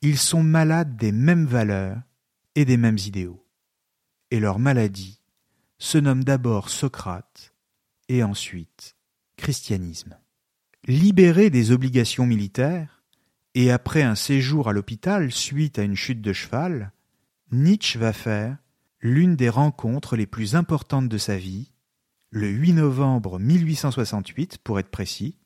[0.00, 2.00] Ils sont malades des mêmes valeurs
[2.54, 3.44] et des mêmes idéaux.
[4.30, 5.20] Et leur maladie
[5.76, 7.52] se nomme d'abord Socrate
[8.08, 8.96] et ensuite
[9.36, 10.16] christianisme.
[10.86, 12.99] Libéré des obligations militaires,
[13.54, 16.92] et après un séjour à l'hôpital suite à une chute de cheval,
[17.50, 18.56] Nietzsche va faire
[19.00, 21.72] l'une des rencontres les plus importantes de sa vie,
[22.30, 25.36] le 8 novembre 1868 pour être précis,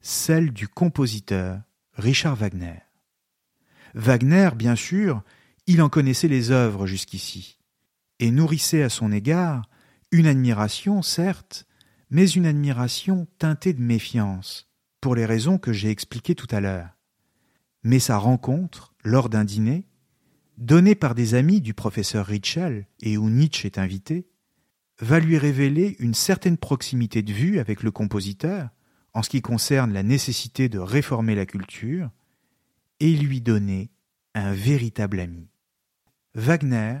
[0.00, 1.60] celle du compositeur
[1.94, 2.80] Richard Wagner.
[3.94, 5.22] Wagner, bien sûr,
[5.66, 7.58] il en connaissait les œuvres jusqu'ici,
[8.20, 9.68] et nourrissait à son égard
[10.12, 11.66] une admiration, certes,
[12.10, 16.97] mais une admiration teintée de méfiance, pour les raisons que j'ai expliquées tout à l'heure.
[17.82, 19.86] Mais sa rencontre, lors d'un dîner,
[20.56, 24.28] donnée par des amis du professeur Ritschel et où Nietzsche est invité,
[25.00, 28.70] va lui révéler une certaine proximité de vue avec le compositeur
[29.14, 32.10] en ce qui concerne la nécessité de réformer la culture,
[33.00, 33.90] et lui donner
[34.34, 35.48] un véritable ami.
[36.34, 37.00] Wagner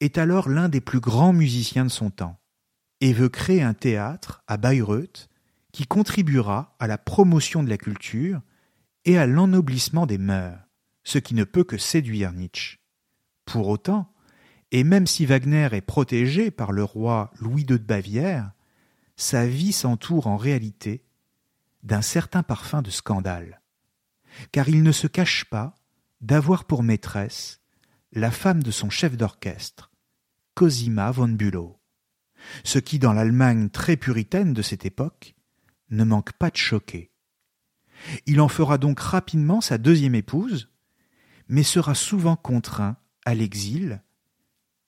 [0.00, 2.40] est alors l'un des plus grands musiciens de son temps
[3.00, 5.28] et veut créer un théâtre à Bayreuth
[5.72, 8.40] qui contribuera à la promotion de la culture
[9.04, 10.58] et à l'ennoblissement des mœurs,
[11.04, 12.78] ce qui ne peut que séduire Nietzsche.
[13.44, 14.12] Pour autant,
[14.70, 18.52] et même si Wagner est protégé par le roi Louis II de Bavière,
[19.16, 21.04] sa vie s'entoure en réalité
[21.82, 23.60] d'un certain parfum de scandale,
[24.50, 25.74] car il ne se cache pas
[26.20, 27.60] d'avoir pour maîtresse
[28.12, 29.90] la femme de son chef d'orchestre,
[30.54, 31.78] Cosima von Bülow,
[32.64, 35.34] ce qui, dans l'Allemagne très puritaine de cette époque,
[35.90, 37.11] ne manque pas de choquer.
[38.26, 40.68] Il en fera donc rapidement sa deuxième épouse,
[41.48, 44.02] mais sera souvent contraint à l'exil,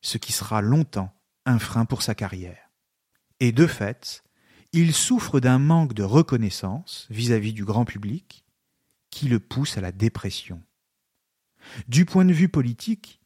[0.01, 1.15] ce qui sera longtemps
[1.47, 2.71] un frein pour sa carrière.
[3.41, 4.25] Et de fait,
[4.73, 8.45] il souffre d'un manque de reconnaissance vis-à-vis du grand public
[9.11, 10.63] qui le pousse à la dépression.
[11.89, 13.21] Du point de vue politique,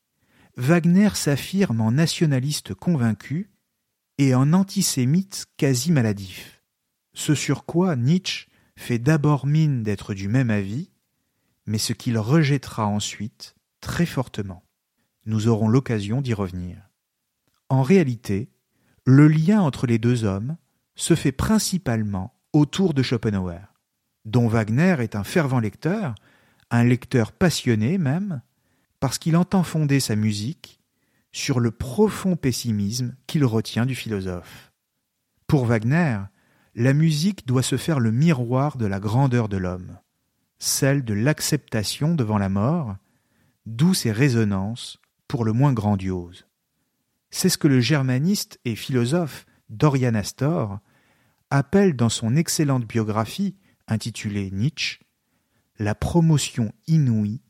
[0.56, 3.50] Wagner s'affirme en nationaliste convaincu
[4.18, 6.62] et en antisémite quasi maladif,
[7.14, 8.47] ce sur quoi Nietzsche
[8.78, 10.90] fait d'abord mine d'être du même avis,
[11.66, 14.62] mais ce qu'il rejettera ensuite très fortement.
[15.26, 16.88] Nous aurons l'occasion d'y revenir.
[17.68, 18.50] En réalité,
[19.04, 20.56] le lien entre les deux hommes
[20.94, 23.60] se fait principalement autour de Schopenhauer,
[24.24, 26.14] dont Wagner est un fervent lecteur,
[26.70, 28.42] un lecteur passionné même,
[29.00, 30.80] parce qu'il entend fonder sa musique
[31.32, 34.72] sur le profond pessimisme qu'il retient du philosophe.
[35.48, 36.20] Pour Wagner,
[36.78, 39.98] la musique doit se faire le miroir de la grandeur de l'homme,
[40.60, 42.94] celle de l'acceptation devant la mort,
[43.66, 46.46] d'où ses résonances pour le moins grandioses.
[47.30, 50.78] C'est ce que le germaniste et philosophe Dorian Astor
[51.50, 53.56] appelle dans son excellente biographie
[53.88, 55.00] intitulée Nietzsche
[55.80, 57.42] la promotion inouïe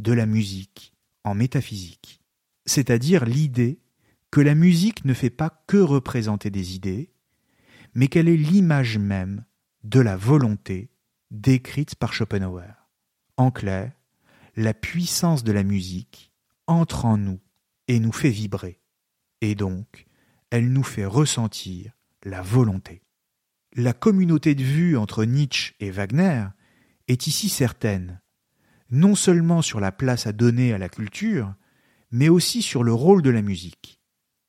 [0.00, 0.92] de la musique
[1.22, 2.20] en métaphysique,
[2.66, 3.78] c'est-à-dire l'idée
[4.32, 7.11] que la musique ne fait pas que représenter des idées,
[7.94, 9.44] mais qu'elle est l'image même
[9.84, 10.90] de la volonté
[11.30, 12.88] décrite par Schopenhauer?
[13.36, 13.92] En clair,
[14.56, 16.32] la puissance de la musique
[16.66, 17.40] entre en nous
[17.88, 18.80] et nous fait vibrer,
[19.40, 20.06] et donc
[20.50, 21.92] elle nous fait ressentir
[22.24, 23.02] la volonté.
[23.74, 26.44] La communauté de vue entre Nietzsche et Wagner
[27.08, 28.20] est ici certaine,
[28.90, 31.54] non seulement sur la place à donner à la culture,
[32.10, 34.00] mais aussi sur le rôle de la musique.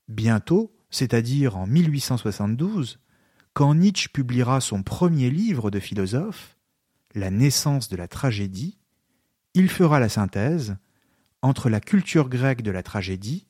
[0.10, 3.00] Bientôt, c'est-à-dire en 1872,
[3.54, 6.58] quand Nietzsche publiera son premier livre de philosophe,
[7.16, 8.80] La naissance de la tragédie,
[9.54, 10.76] il fera la synthèse
[11.44, 13.46] entre la culture grecque de la tragédie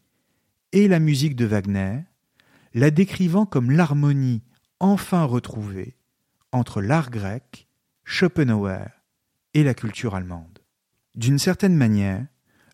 [0.74, 2.02] et la musique de Wagner,
[2.74, 4.42] la décrivant comme l'harmonie
[4.82, 5.96] enfin retrouvée
[6.52, 7.68] entre l'art grec,
[8.04, 8.90] Schopenhauer
[9.54, 10.60] et la culture allemande.
[11.16, 12.26] D'une certaine manière,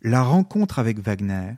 [0.02, 1.58] la rencontre avec Wagner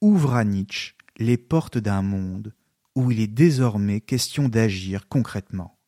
[0.00, 2.52] ouvre à Nietzsche les portes d'un monde
[2.94, 5.78] où il est désormais question d'agir concrètement,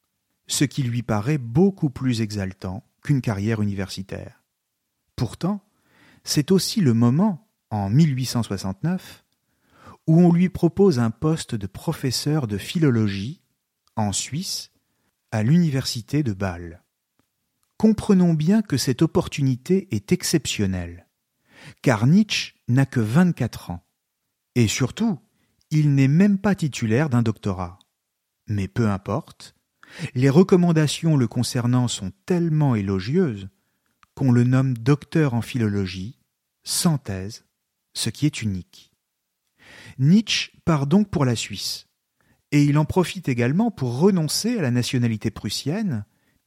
[0.46, 4.42] ce qui lui paraît beaucoup plus exaltant qu'une carrière universitaire.
[5.16, 5.64] Pourtant,
[6.24, 9.24] c'est aussi le moment, en 1869,
[10.06, 13.42] où on lui propose un poste de professeur de philologie
[13.96, 14.70] en Suisse,
[15.30, 16.82] à l'université de Bâle.
[17.76, 21.08] Comprenons bien que cette opportunité est exceptionnelle,
[21.82, 23.84] car Nietzsche n'a que 24 ans,
[24.54, 25.18] et surtout,
[25.70, 27.78] il n'est même pas titulaire d'un doctorat.
[28.46, 29.54] Mais peu importe,
[30.14, 33.48] les recommandations le concernant sont tellement élogieuses
[34.14, 36.18] qu'on le nomme docteur en philologie,
[36.62, 37.44] sans thèse,
[37.94, 38.92] ce qui est unique.
[39.98, 41.88] Nietzsche part donc pour la Suisse,
[42.52, 46.04] et il en profite également pour renoncer à la nationalité prussienne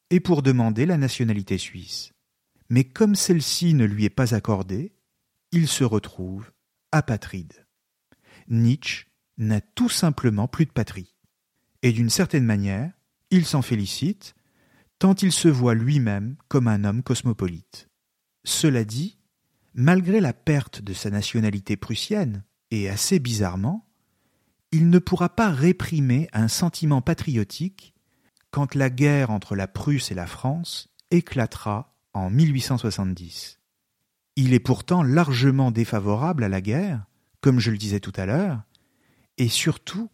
[0.10, 2.14] et pour demander la nationalité suisse.
[2.70, 4.94] Mais comme celle-ci ne lui est pas accordée,
[5.52, 6.52] il se retrouve
[6.94, 7.66] apatride.
[8.48, 9.07] Nietzsche
[9.38, 11.16] n'a tout simplement plus de patrie.
[11.84, 12.92] Et d'une certaine manière,
[13.30, 14.36] il s'en félicite,
[15.00, 17.90] tant il se voit lui-même comme un homme cosmopolite.
[18.44, 19.20] Cela dit,
[19.74, 23.88] malgré la perte de sa nationalité prussienne, et assez bizarrement,
[24.72, 27.94] il ne pourra pas réprimer un sentiment patriotique
[28.52, 33.60] quand la guerre entre la Prusse et la France éclatera en 1870.
[34.36, 37.06] Il est pourtant largement défavorable à la guerre,
[37.42, 38.64] comme je le disais tout à l'heure,
[39.38, 40.10] et surtout,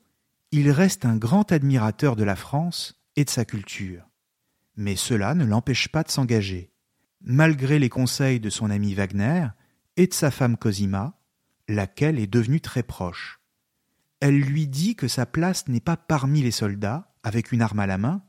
[0.52, 4.08] il reste un grand admirateur de la France et de sa culture.
[4.76, 6.72] Mais cela ne l'empêche pas de s'engager,
[7.22, 9.48] malgré les conseils de son ami Wagner
[9.98, 11.20] et de sa femme Cosima,
[11.68, 13.44] laquelle est devenue très proche
[14.24, 17.88] elle lui dit que sa place n'est pas parmi les soldats, avec une arme à
[17.88, 18.24] la main,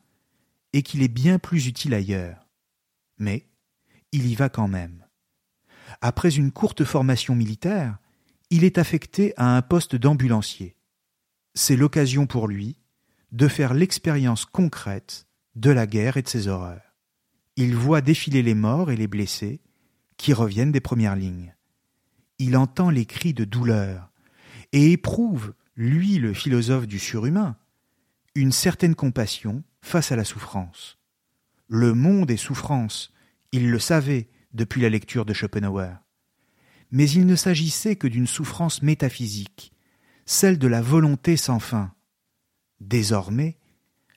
[0.72, 2.48] et qu'il est bien plus utile ailleurs.
[3.16, 3.46] Mais
[4.10, 5.06] il y va quand même.
[6.00, 7.98] Après une courte formation militaire,
[8.50, 10.76] il est affecté à un poste d'ambulancier.
[11.54, 12.76] C'est l'occasion pour lui
[13.30, 16.94] de faire l'expérience concrète de la guerre et de ses horreurs.
[17.56, 19.60] Il voit défiler les morts et les blessés
[20.16, 21.54] qui reviennent des premières lignes.
[22.40, 24.10] Il entend les cris de douleur
[24.72, 27.56] et éprouve, lui le philosophe du surhumain,
[28.34, 30.98] une certaine compassion face à la souffrance.
[31.68, 33.12] Le monde est souffrance,
[33.52, 35.98] il le savait depuis la lecture de Schopenhauer.
[36.90, 39.73] Mais il ne s'agissait que d'une souffrance métaphysique,
[40.26, 41.92] celle de la volonté sans fin.
[42.80, 43.58] Désormais,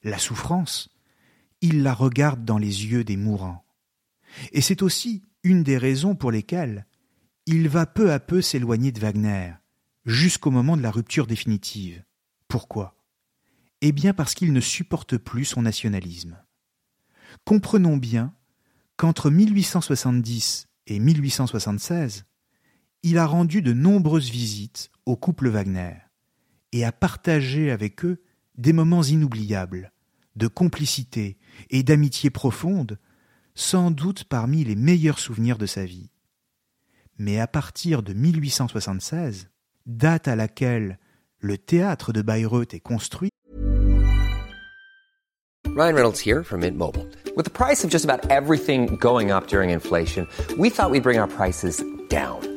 [0.04, 0.90] la souffrance,
[1.62, 3.66] il la regarde dans les yeux des mourants.
[4.52, 6.86] Et c'est aussi une des raisons pour lesquelles
[7.46, 9.54] il va peu à peu s'éloigner de Wagner,
[10.06, 12.04] jusqu'au moment de la rupture définitive.
[12.48, 12.96] Pourquoi?
[13.82, 16.38] Eh bien parce qu'il ne supporte plus son nationalisme.
[17.46, 18.34] Comprenons bien
[18.98, 22.26] qu'entre 1870 et 1876,
[23.04, 25.94] il a rendu de nombreuses visites au couple Wagner
[26.72, 28.22] et a partagé avec eux
[28.58, 29.92] des moments inoubliables,
[30.36, 31.38] de complicité
[31.70, 33.00] et d'amitié profonde,
[33.56, 36.12] sans doute parmi les meilleurs souvenirs de sa vie.
[37.18, 39.50] Mais à partir de 1876,
[39.86, 41.00] date à laquelle
[41.40, 43.30] le théâtre de Bayreuth est construit.
[45.76, 47.06] Ryan Reynolds here from Mint Mobile.
[47.36, 50.28] With the price of just about everything going up during inflation,
[50.58, 52.57] we thought we'd bring our prices down.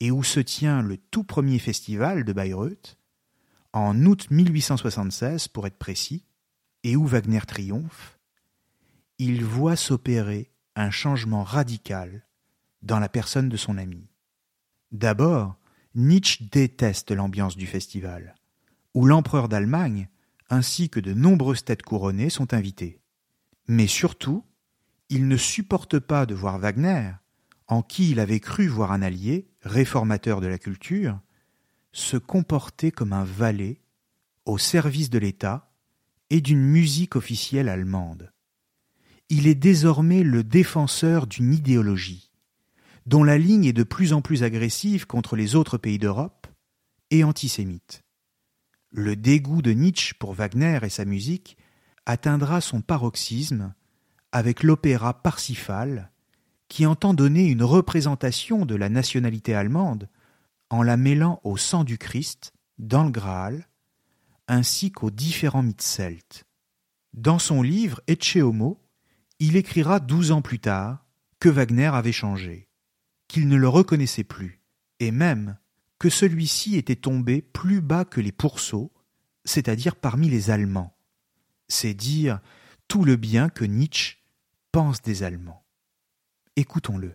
[0.00, 2.98] Et où se tient le tout premier festival de Bayreuth,
[3.72, 6.26] en août 1876 pour être précis,
[6.82, 8.18] et où Wagner triomphe,
[9.18, 12.26] il voit s'opérer un changement radical
[12.82, 14.08] dans la personne de son ami.
[14.90, 15.56] D'abord,
[15.94, 18.34] Nietzsche déteste l'ambiance du festival,
[18.94, 20.08] où l'empereur d'Allemagne
[20.50, 23.00] ainsi que de nombreuses têtes couronnées sont invités.
[23.68, 24.44] Mais surtout,
[25.12, 27.10] il ne supporte pas de voir Wagner,
[27.68, 31.20] en qui il avait cru voir un allié, réformateur de la culture,
[31.92, 33.82] se comporter comme un valet
[34.46, 35.70] au service de l'État
[36.30, 38.32] et d'une musique officielle allemande.
[39.28, 42.32] Il est désormais le défenseur d'une idéologie,
[43.04, 46.46] dont la ligne est de plus en plus agressive contre les autres pays d'Europe
[47.10, 48.02] et antisémite.
[48.88, 51.58] Le dégoût de Nietzsche pour Wagner et sa musique
[52.06, 53.74] atteindra son paroxysme
[54.32, 56.10] avec l'opéra Parsifal,
[56.68, 60.08] qui entend donner une représentation de la nationalité allemande
[60.70, 63.68] en la mêlant au sang du Christ, dans le Graal,
[64.48, 66.46] ainsi qu'aux différents mythes celtes.
[67.12, 68.38] Dans son livre Ecce
[69.38, 71.04] il écrira douze ans plus tard
[71.40, 72.68] que Wagner avait changé,
[73.28, 74.62] qu'il ne le reconnaissait plus,
[74.98, 75.58] et même
[75.98, 78.92] que celui-ci était tombé plus bas que les pourceaux,
[79.44, 80.96] c'est-à-dire parmi les Allemands.
[81.68, 82.40] C'est dire
[82.88, 84.21] tout le bien que Nietzsche
[84.72, 85.62] pense des Allemands.
[86.56, 87.14] Écoutons-le.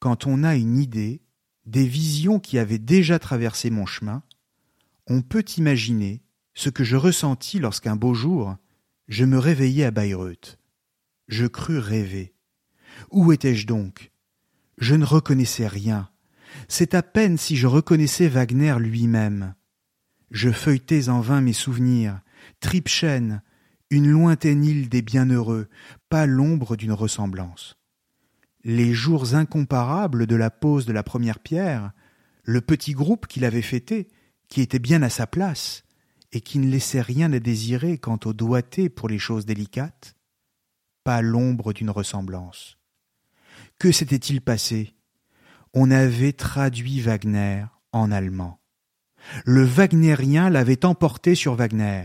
[0.00, 1.22] Quand on a une idée,
[1.64, 4.24] des visions qui avaient déjà traversé mon chemin,
[5.06, 6.22] on peut imaginer
[6.54, 8.56] ce que je ressentis lorsqu'un beau jour
[9.08, 10.58] je me réveillai à Bayreuth.
[11.28, 12.34] Je crus rêver.
[13.10, 14.10] Où étais-je donc?
[14.78, 16.10] Je ne reconnaissais rien.
[16.68, 19.54] C'est à peine si je reconnaissais Wagner lui-même.
[20.30, 22.20] Je feuilletais en vain mes souvenirs,
[22.60, 23.42] Tripchen,
[23.90, 25.68] une lointaine île des bienheureux,
[26.12, 27.78] pas l'ombre d'une ressemblance.
[28.64, 31.92] Les jours incomparables de la pose de la première pierre,
[32.42, 34.08] le petit groupe qu'il avait fêté,
[34.46, 35.84] qui était bien à sa place,
[36.30, 40.14] et qui ne laissait rien à désirer quant au doigté pour les choses délicates,
[41.02, 42.76] pas l'ombre d'une ressemblance.
[43.78, 44.94] Que s'était-il passé?
[45.72, 48.60] On avait traduit Wagner en allemand.
[49.46, 52.04] Le wagnérien l'avait emporté sur Wagner.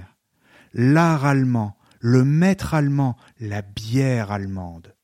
[0.73, 1.76] L'art allemand,
[2.07, 4.95] le maître allemand, la bière allemande.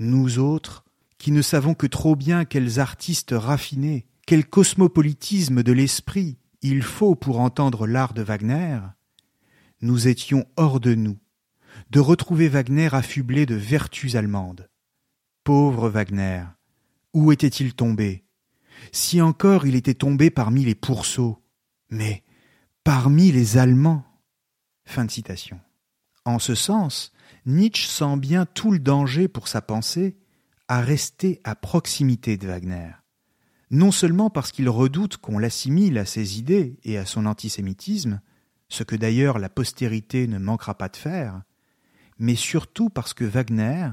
[0.00, 0.84] Nous autres,
[1.16, 7.14] qui ne savons que trop bien quels artistes raffinés, quel cosmopolitisme de l'esprit il faut
[7.14, 8.80] pour entendre l'art de Wagner,
[9.82, 11.20] nous étions hors de nous,
[11.90, 14.68] de retrouver Wagner affublé de vertus allemandes.
[15.44, 16.42] Pauvre Wagner,
[17.14, 18.24] où était-il tombé?
[18.90, 21.40] Si encore il était tombé parmi les pourceaux,
[21.88, 22.24] mais
[22.82, 24.04] parmi les Allemands.
[24.84, 25.60] Fin de citation.
[26.24, 27.12] En ce sens,
[27.46, 30.16] Nietzsche sent bien tout le danger pour sa pensée
[30.68, 32.90] à rester à proximité de Wagner.
[33.70, 38.20] Non seulement parce qu'il redoute qu'on l'assimile à ses idées et à son antisémitisme,
[38.68, 41.42] ce que d'ailleurs la postérité ne manquera pas de faire,
[42.18, 43.88] mais surtout parce que Wagner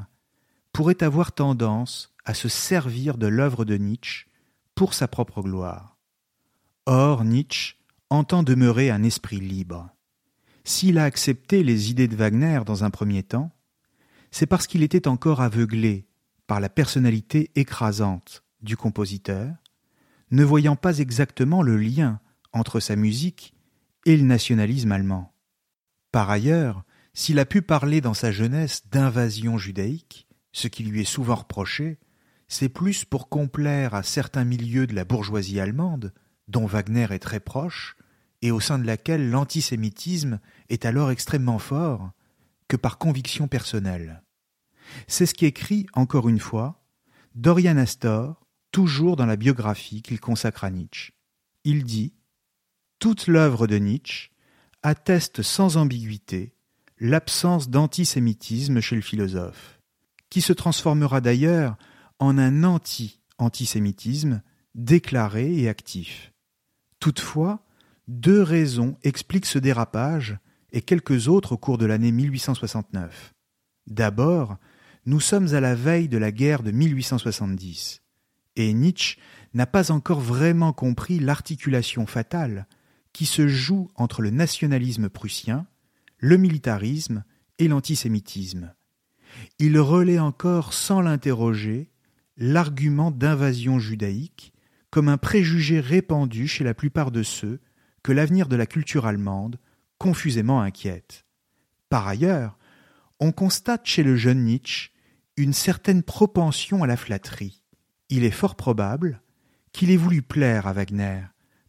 [0.73, 4.27] pourrait avoir tendance à se servir de l'œuvre de Nietzsche
[4.75, 5.97] pour sa propre gloire.
[6.85, 7.75] Or, Nietzsche
[8.09, 9.94] entend demeurer un esprit libre.
[10.67, 13.55] S'il a accepté les idées de Wagner dans un premier temps,
[14.31, 16.07] c'est parce qu'il était encore aveuglé
[16.47, 19.53] par la personnalité écrasante du compositeur,
[20.31, 22.19] ne voyant pas exactement le lien
[22.51, 23.53] entre sa musique
[24.07, 25.35] et le nationalisme allemand.
[26.11, 31.05] Par ailleurs, s'il a pu parler dans sa jeunesse d'invasion judaïque, ce qui lui est
[31.05, 31.99] souvent reproché,
[32.47, 36.11] c'est plus pour complaire à certains milieux de la bourgeoisie allemande,
[36.47, 37.95] dont Wagner est très proche,
[38.41, 42.11] et au sein de laquelle l'antisémitisme est alors extrêmement fort,
[42.67, 44.23] que par conviction personnelle.
[45.07, 46.83] C'est ce qui écrit, encore une fois,
[47.35, 51.13] Dorian Astor, toujours dans la biographie qu'il consacre à Nietzsche.
[51.63, 52.13] Il dit
[52.99, 54.31] Toute l'œuvre de Nietzsche
[54.83, 56.53] atteste sans ambiguïté
[56.99, 59.81] l'absence d'antisémitisme chez le philosophe,
[60.29, 61.77] qui se transformera d'ailleurs
[62.19, 64.41] en un anti-antisémitisme
[64.75, 66.31] déclaré et actif.
[66.99, 67.64] Toutefois,
[68.07, 70.37] deux raisons expliquent ce dérapage
[70.71, 73.33] et quelques autres au cours de l'année 1869.
[73.87, 74.57] D'abord,
[75.05, 78.01] nous sommes à la veille de la guerre de 1870,
[78.55, 79.17] et Nietzsche
[79.53, 82.67] n'a pas encore vraiment compris l'articulation fatale
[83.13, 85.67] qui se joue entre le nationalisme prussien,
[86.17, 87.23] le militarisme
[87.59, 88.73] et l'antisémitisme.
[89.59, 91.89] Il relaie encore sans l'interroger
[92.37, 94.53] l'argument d'invasion judaïque
[94.89, 97.59] comme un préjugé répandu chez la plupart de ceux
[98.11, 99.59] l'avenir de la culture allemande
[99.97, 101.25] confusément inquiète.
[101.89, 102.57] Par ailleurs,
[103.19, 104.91] on constate chez le jeune Nietzsche
[105.37, 107.63] une certaine propension à la flatterie.
[108.09, 109.21] Il est fort probable
[109.71, 111.21] qu'il ait voulu plaire à Wagner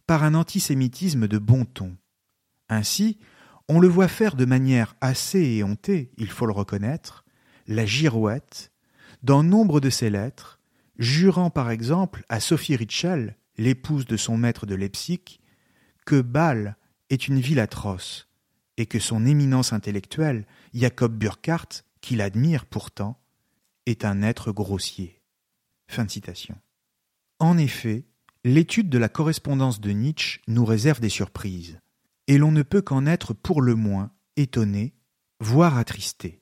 [0.06, 1.96] par un antisémitisme de bon ton.
[2.68, 3.18] Ainsi,
[3.68, 7.24] on le voit faire de manière assez éhontée, il faut le reconnaître,
[7.66, 8.70] la girouette
[9.22, 10.60] dans nombre de ses lettres,
[10.98, 15.40] jurant par exemple à Sophie Ritschel, l'épouse de son maître de Leipzig,
[16.06, 16.76] que Bâle
[17.10, 18.28] est une ville atroce,
[18.78, 23.20] et que son éminence intellectuelle, Jacob Burckhardt, qu'il admire pourtant,
[23.84, 25.20] est un être grossier.
[27.38, 28.06] En effet,
[28.44, 31.80] l'étude de la correspondance de Nietzsche nous réserve des surprises,
[32.28, 34.94] et l'on ne peut qu'en être pour le moins étonné,
[35.40, 36.40] voire attristé.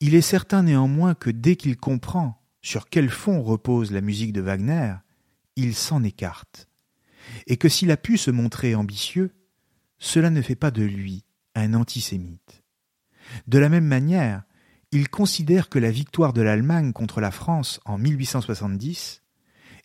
[0.00, 4.40] Il est certain néanmoins que dès qu'il comprend sur quel fond repose la musique de
[4.40, 4.94] Wagner,
[5.56, 6.68] il s'en écarte,
[7.46, 9.34] et que s'il a pu se montrer ambitieux,
[9.98, 12.62] cela ne fait pas de lui un antisémite.
[13.46, 14.42] De la même manière,
[14.92, 19.22] il considère que la victoire de l'Allemagne contre la France en 1870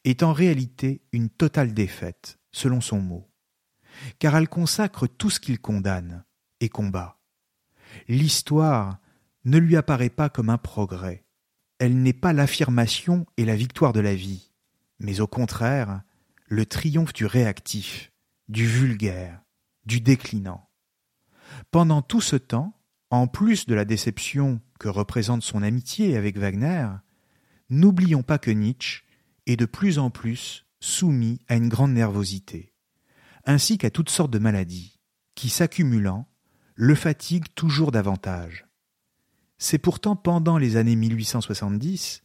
[0.05, 3.29] est en réalité une totale défaite, selon son mot,
[4.19, 6.23] car elle consacre tout ce qu'il condamne
[6.59, 7.19] et combat.
[8.07, 8.99] L'histoire
[9.45, 11.25] ne lui apparaît pas comme un progrès,
[11.79, 14.51] elle n'est pas l'affirmation et la victoire de la vie,
[14.99, 16.01] mais au contraire
[16.49, 18.11] le triomphe du réactif,
[18.47, 19.43] du vulgaire,
[19.85, 20.67] du déclinant.
[21.69, 22.73] Pendant tout ce temps,
[23.11, 26.87] en plus de la déception que représente son amitié avec Wagner,
[27.69, 29.03] n'oublions pas que Nietzsche
[29.45, 32.73] est de plus en plus soumis à une grande nervosité,
[33.45, 34.99] ainsi qu'à toutes sortes de maladies,
[35.35, 36.27] qui, s'accumulant,
[36.73, 38.65] le fatiguent toujours davantage.
[39.59, 42.23] C'est pourtant pendant les années 1870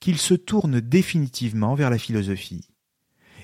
[0.00, 2.69] qu'il se tourne définitivement vers la philosophie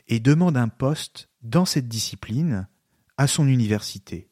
[0.09, 2.69] et demande un poste dans cette discipline
[3.17, 4.31] à son université.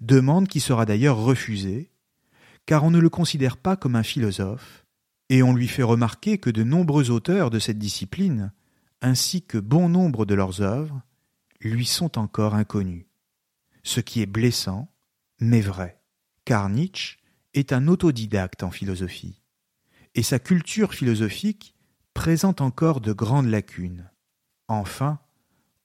[0.00, 1.90] Demande qui sera d'ailleurs refusée,
[2.66, 4.84] car on ne le considère pas comme un philosophe,
[5.28, 8.52] et on lui fait remarquer que de nombreux auteurs de cette discipline,
[9.00, 11.02] ainsi que bon nombre de leurs œuvres,
[11.60, 13.06] lui sont encore inconnus.
[13.82, 14.92] Ce qui est blessant,
[15.38, 16.02] mais vrai,
[16.44, 17.18] car Nietzsche
[17.54, 19.42] est un autodidacte en philosophie,
[20.14, 21.74] et sa culture philosophique
[22.12, 24.09] présente encore de grandes lacunes.
[24.70, 25.18] Enfin,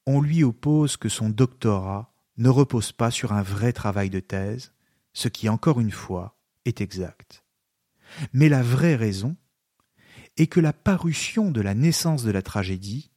[0.06, 4.72] on lui oppose que son doctorat ne repose pas sur un vrai travail de thèse,
[5.12, 7.42] ce qui, encore une fois, est exact.
[8.32, 9.34] Mais la vraie raison
[10.36, 13.10] est que la parution de la naissance de la tragédie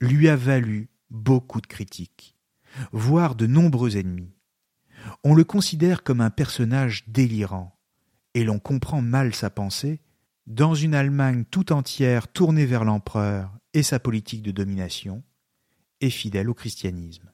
[0.00, 2.34] lui a valu beaucoup de critiques,
[2.92, 4.32] voire de nombreux ennemis.
[5.22, 7.78] On le considère comme un personnage délirant,
[8.32, 10.00] et l'on comprend mal sa pensée
[10.46, 15.22] dans une Allemagne tout entière tournée vers l'empereur et sa politique de domination,
[16.00, 17.32] et fidèle au christianisme.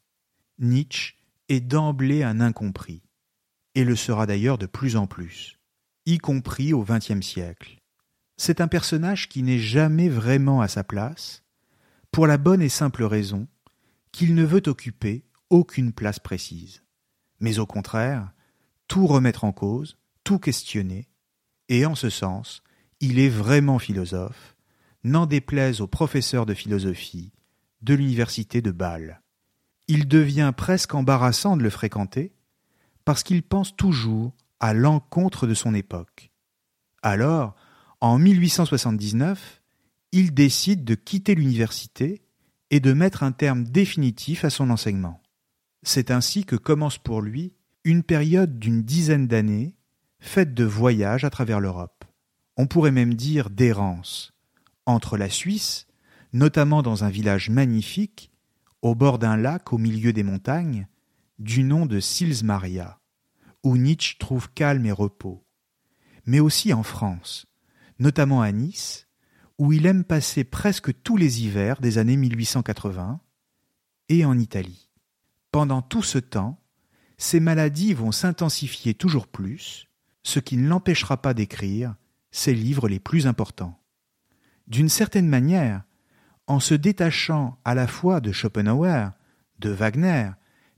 [0.59, 1.14] Nietzsche
[1.49, 3.03] est d'emblée un incompris,
[3.74, 5.59] et le sera d'ailleurs de plus en plus,
[6.07, 7.80] y compris au XXe siècle.
[8.37, 11.43] C'est un personnage qui n'est jamais vraiment à sa place,
[12.11, 13.47] pour la bonne et simple raison
[14.12, 16.82] qu'il ne veut occuper aucune place précise,
[17.41, 18.32] mais au contraire,
[18.89, 21.09] tout remettre en cause, tout questionner,
[21.68, 22.62] et en ce sens,
[23.01, 24.56] il est vraiment philosophe,
[25.07, 27.33] n'en déplaise aux professeurs de philosophie
[27.83, 29.23] de l'université de Bâle.
[29.89, 32.33] Il devient presque embarrassant de le fréquenter,
[33.05, 36.33] parce qu'il pense toujours à l'encontre de son époque.
[37.03, 37.55] Alors,
[38.01, 39.63] en 1879,
[40.13, 42.23] il décide de quitter l'université
[42.71, 45.23] et de mettre un terme définitif à son enseignement.
[45.83, 47.53] C'est ainsi que commence pour lui
[47.85, 49.77] une période d'une dizaine d'années
[50.19, 52.05] faite de voyages à travers l'Europe.
[52.57, 54.33] On pourrait même dire d'errance,
[54.87, 55.87] entre la Suisse,
[56.32, 58.30] notamment dans un village magnifique,
[58.82, 60.87] au bord d'un lac au milieu des montagnes,
[61.39, 63.01] du nom de Sils Maria,
[63.62, 65.45] où Nietzsche trouve calme et repos,
[66.24, 67.47] mais aussi en France,
[67.99, 69.07] notamment à Nice,
[69.59, 73.20] où il aime passer presque tous les hivers des années 1880,
[74.09, 74.89] et en Italie.
[75.51, 76.61] Pendant tout ce temps,
[77.18, 79.89] ses maladies vont s'intensifier toujours plus,
[80.22, 81.97] ce qui ne l'empêchera pas d'écrire
[82.30, 83.80] ses livres les plus importants.
[84.67, 85.83] D'une certaine manière,
[86.47, 89.11] en se détachant à la fois de Schopenhauer,
[89.59, 90.31] de Wagner,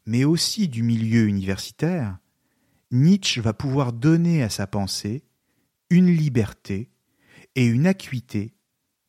[0.07, 2.19] mais aussi du milieu universitaire,
[2.91, 5.25] Nietzsche va pouvoir donner à sa pensée
[5.91, 6.91] une liberté
[7.55, 8.55] et une acuité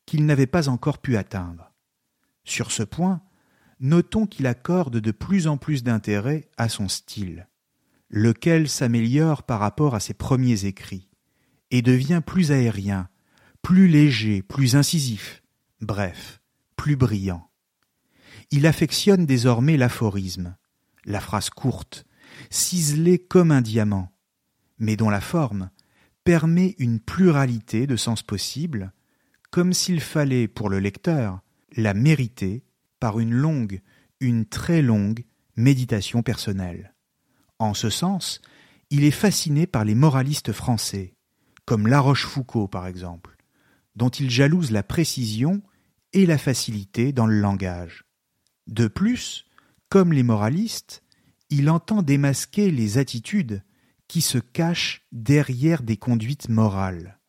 [0.06, 1.72] qu'il n'avait pas encore pu atteindre.
[2.44, 3.22] Sur ce point,
[3.80, 7.48] notons qu'il accorde de plus en plus d'intérêt à son style,
[8.08, 11.08] lequel s'améliore par rapport à ses premiers écrits,
[11.70, 13.08] et devient plus aérien,
[13.62, 15.42] plus léger, plus incisif,
[15.80, 16.40] bref,
[16.76, 17.50] plus brillant.
[18.50, 20.56] Il affectionne désormais l'aphorisme,
[21.04, 22.04] la phrase courte,
[22.50, 24.12] ciselée comme un diamant,
[24.78, 25.70] mais dont la forme
[26.24, 28.92] permet une pluralité de sens possibles
[29.50, 31.40] comme s'il fallait pour le lecteur
[31.76, 32.64] la mériter
[32.98, 33.80] par une longue,
[34.20, 35.24] une très longue
[35.56, 36.94] méditation personnelle.
[37.58, 38.40] En ce sens,
[38.90, 41.14] il est fasciné par les moralistes français,
[41.64, 43.29] comme La Rochefoucauld par exemple,
[43.96, 45.62] dont il jalouse la précision
[46.12, 48.04] et la facilité dans le langage.
[48.66, 49.46] De plus,
[49.88, 51.02] comme les moralistes,
[51.50, 53.62] il entend démasquer les attitudes
[54.08, 57.20] qui se cachent derrière des conduites morales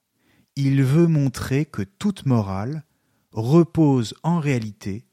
[0.56, 2.84] il veut montrer que toute morale
[3.32, 5.06] repose en réalité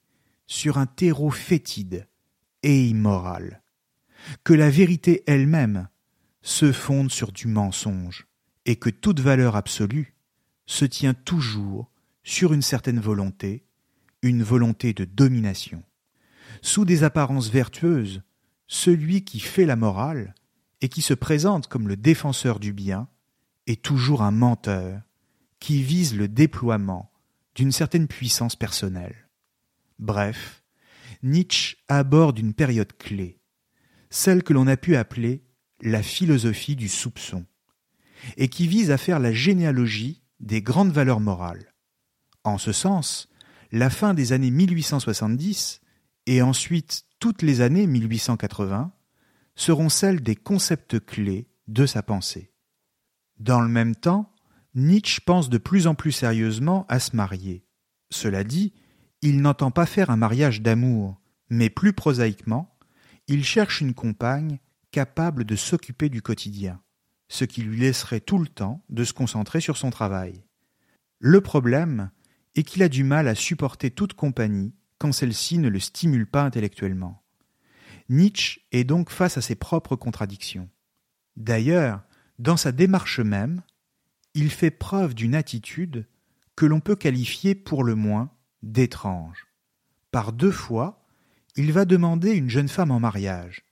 [0.47, 2.09] sur un terreau fétide
[2.63, 3.63] et immoral,
[4.45, 5.89] que la vérité elle-même
[6.43, 8.27] se fonde sur du mensonge,
[8.65, 10.17] et que toute valeur absolue
[10.69, 11.91] se tient toujours
[12.23, 13.65] sur une certaine volonté,
[14.23, 15.83] une volonté de domination.
[16.61, 18.23] Sous des apparences vertueuses,
[18.67, 20.35] celui qui fait la morale
[20.83, 23.09] et qui se présente comme le défenseur du bien
[23.67, 25.01] est toujours un menteur
[25.59, 27.11] qui vise le déploiement
[27.55, 29.29] d'une certaine puissance personnelle.
[29.99, 30.63] Bref,
[31.23, 33.41] Nietzsche aborde une période clé,
[34.11, 35.43] celle que l'on a pu appeler
[35.81, 37.47] la philosophie du soupçon,
[38.37, 41.75] et qui vise à faire la généalogie des grandes valeurs morales.
[42.45, 43.29] En ce sens,
[43.73, 45.81] la fin des années 1870
[46.27, 48.93] et ensuite toutes les années 1880
[49.57, 52.53] seront celles des concepts clés de sa pensée.
[53.39, 54.33] Dans le même temps,
[54.75, 57.65] Nietzsche pense de plus en plus sérieusement à se marier.
[58.11, 58.73] Cela dit,
[59.23, 61.21] il n'entend pas faire un mariage d'amour,
[61.51, 62.79] mais plus prosaïquement,
[63.27, 64.59] il cherche une compagne
[64.91, 66.81] capable de s'occuper du quotidien,
[67.29, 70.43] ce qui lui laisserait tout le temps de se concentrer sur son travail.
[71.19, 72.11] Le problème
[72.55, 76.43] est qu'il a du mal à supporter toute compagnie quand celle-ci ne le stimule pas
[76.43, 77.23] intellectuellement.
[78.09, 80.69] Nietzsche est donc face à ses propres contradictions.
[81.37, 82.03] D'ailleurs,
[82.39, 83.63] dans sa démarche même,
[84.35, 86.07] il fait preuve d'une attitude
[86.57, 88.31] que l'on peut qualifier pour le moins
[88.63, 89.47] d'étrange.
[90.11, 91.07] Par deux fois,
[91.57, 93.65] il va demander une jeune femme en mariage,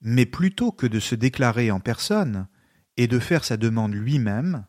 [0.00, 2.48] mais plutôt que de se déclarer en personne
[2.96, 4.64] et de faire sa demande lui-même,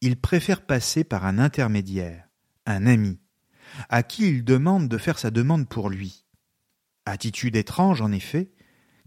[0.00, 2.28] il préfère passer par un intermédiaire,
[2.66, 3.18] un ami,
[3.88, 6.24] à qui il demande de faire sa demande pour lui.
[7.04, 8.52] Attitude étrange, en effet,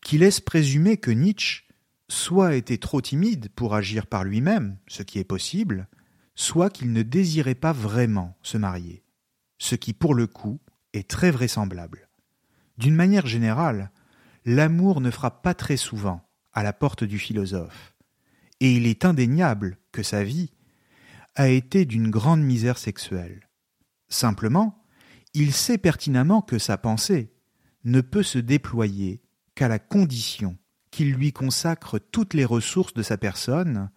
[0.01, 1.63] qui laisse présumer que Nietzsche
[2.09, 5.87] soit était trop timide pour agir par lui-même, ce qui est possible,
[6.35, 9.03] soit qu'il ne désirait pas vraiment se marier,
[9.57, 10.59] ce qui pour le coup
[10.93, 12.09] est très vraisemblable.
[12.77, 13.91] D'une manière générale,
[14.45, 17.92] l'amour ne frappe pas très souvent à la porte du philosophe,
[18.63, 20.53] et il est indéniable que sa vie
[21.35, 23.49] a été d'une grande misère sexuelle.
[24.07, 24.85] Simplement,
[25.33, 27.33] il sait pertinemment que sa pensée
[27.83, 29.21] ne peut se déployer
[29.53, 30.57] qu'à la condition
[30.91, 33.89] qu'il lui consacre toutes les ressources de sa personne,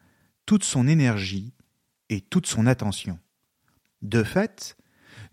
[0.46, 1.54] toute son énergie
[2.08, 3.20] et toute son attention.
[4.02, 4.76] De fait,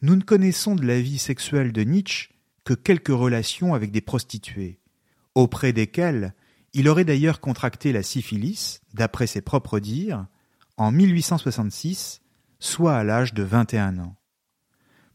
[0.04, 2.30] nous ne connaissons de la vie sexuelle de Nietzsche
[2.66, 4.80] que quelques relations avec des prostituées,
[5.34, 6.36] auprès desquelles
[6.74, 10.26] il aurait d'ailleurs contracté la syphilis, d'après ses propres dires,
[10.78, 12.22] en 1866,
[12.60, 14.16] soit à l'âge de 21 ans.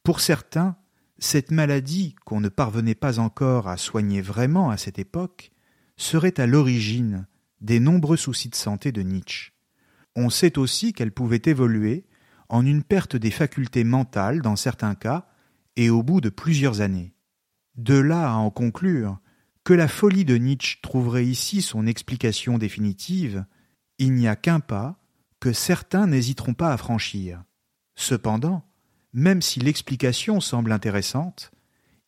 [0.05, 0.77] Pour certains,
[1.19, 5.51] cette maladie qu'on ne parvenait pas encore à soigner vraiment à cette époque
[5.97, 7.27] serait à l'origine
[7.61, 9.53] des nombreux soucis de santé de Nietzsche.
[10.15, 12.07] On sait aussi qu'elle pouvait évoluer
[12.49, 15.27] en une perte des facultés mentales dans certains cas
[15.77, 17.15] et au bout de plusieurs années.
[17.77, 19.19] De là à en conclure
[19.69, 23.45] que la folie de Nietzsche trouverait ici son explication définitive,
[23.99, 24.99] il n'y a qu'un pas
[25.41, 27.45] que certains n'hésiteront pas à franchir.
[27.95, 28.65] Cependant,
[29.13, 31.51] même si l'explication semble intéressante,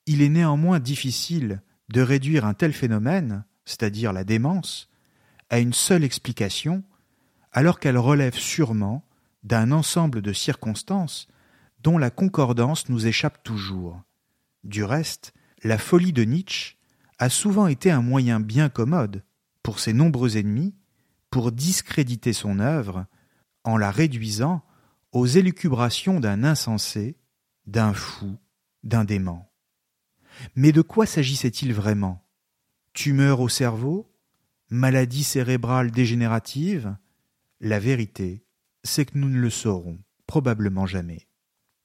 [0.07, 4.89] il est néanmoins difficile de réduire un tel phénomène, c'est-à-dire la démence,
[5.51, 6.83] à une seule explication,
[7.53, 9.05] alors qu'elle relève sûrement
[9.43, 11.29] d'un ensemble de circonstances
[11.83, 14.01] dont la concordance nous échappe toujours.
[14.65, 16.80] Du reste, la folie de Nietzsche
[17.21, 19.23] a souvent été un moyen bien commode,
[19.63, 20.75] pour ses nombreux ennemis,
[21.29, 23.07] pour discréditer son œuvre,
[23.63, 24.65] en la réduisant
[25.13, 27.19] aux élucubrations d'un insensé,
[27.67, 28.39] d'un fou,
[28.85, 29.53] d'un dément.
[30.57, 32.27] Mais de quoi s'agissait-il vraiment?
[32.95, 34.11] Tumeur au cerveau?
[34.71, 36.97] Maladie cérébrale dégénérative?
[37.61, 38.47] La vérité,
[38.83, 41.29] c'est que nous ne le saurons probablement jamais.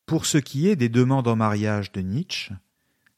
[0.05, 2.53] Pour ce qui est des demandes en mariage de Nietzsche,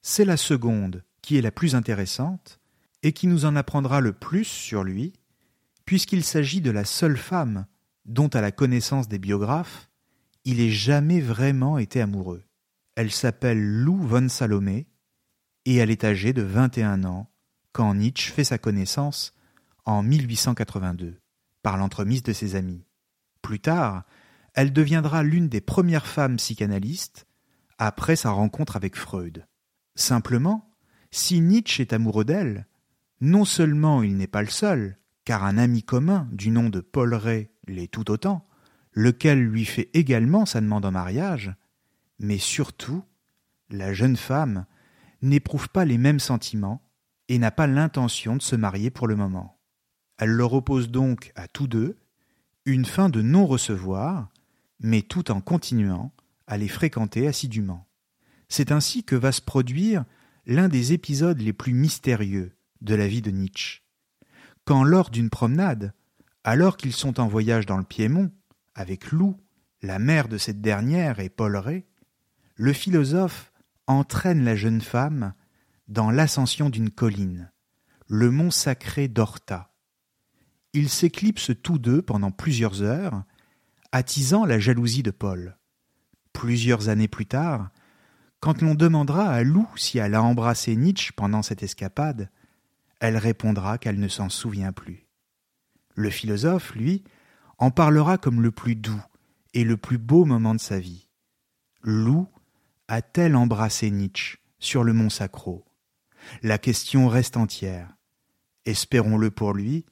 [0.01, 1.03] c'est la seconde
[1.35, 2.61] est la plus intéressante
[3.03, 5.11] et qui nous en apprendra le plus sur lui,
[5.83, 7.65] puisqu'il s'agit de la seule femme
[8.05, 9.89] dont à la connaissance des biographes,
[10.45, 12.45] il ait jamais vraiment été amoureux.
[12.95, 14.87] Elle s'appelle Lou von Salomé
[15.65, 17.29] et elle est âgée de 21 ans
[17.73, 19.33] quand Nietzsche fait sa connaissance
[19.85, 21.19] en 1882
[21.61, 22.85] par l'entremise de ses amis.
[23.41, 24.03] Plus tard,
[24.53, 27.27] elle deviendra l'une des premières femmes psychanalystes
[27.77, 29.45] après sa rencontre avec Freud.
[29.95, 30.66] Simplement,
[31.17, 32.67] si Nietzsche est amoureux d'elle,
[33.21, 37.13] non seulement il n'est pas le seul, car un ami commun du nom de Paul
[37.13, 38.47] Ray l'est tout autant,
[38.93, 41.53] lequel lui fait également sa demande en mariage,
[42.19, 43.03] mais surtout,
[43.69, 44.65] la jeune femme
[45.21, 46.81] n'éprouve pas les mêmes sentiments
[47.27, 49.59] et n'a pas l'intention de se marier pour le moment.
[50.17, 51.97] Elle leur oppose donc à tous deux
[52.65, 54.29] une fin de non-recevoir,
[54.79, 56.11] mais tout en continuant
[56.47, 57.87] à les fréquenter assidûment.
[58.49, 60.05] C'est ainsi que va se produire
[60.47, 63.81] l'un des épisodes les plus mystérieux de la vie de Nietzsche.
[64.63, 65.93] Quand lors d'une promenade,
[66.45, 68.31] alors qu'ils sont en voyage dans le Piémont,
[68.73, 69.35] avec Lou,
[69.81, 71.85] la mère de cette dernière et Paul Ray,
[72.55, 73.51] le philosophe
[73.87, 75.33] entraîne la jeune femme
[75.89, 77.51] dans l'ascension d'une colline,
[78.07, 79.73] le mont sacré d'Orta.
[80.71, 83.23] Ils s'éclipsent tous deux pendant plusieurs heures,
[83.91, 85.57] attisant la jalousie de Paul.
[86.31, 87.69] Plusieurs années plus tard,
[88.39, 92.29] quand l'on demandera à Lou si elle a embrassé Nietzsche pendant cette escapade,
[92.99, 95.07] elle répondra qu'elle ne s'en souvient plus.
[95.95, 97.03] Le philosophe, lui,
[97.57, 99.01] en parlera comme le plus doux
[99.53, 101.09] et le plus beau moment de sa vie.
[101.81, 102.27] Lou
[102.87, 105.65] a-t-elle embrassé Nietzsche sur le mont Sacro?
[106.43, 107.95] La question reste entière.
[108.65, 109.85] Espérons-le pour lui,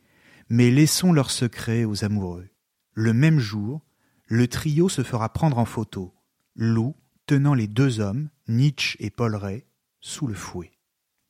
[0.50, 2.50] mais laissons leur secret aux amoureux.
[2.94, 3.84] Le même jour,
[4.26, 6.14] le trio se fera prendre en photo,
[6.56, 9.66] Lou tenant les deux hommes, Nietzsche et Paul Ray,
[10.02, 10.72] sous le fouet.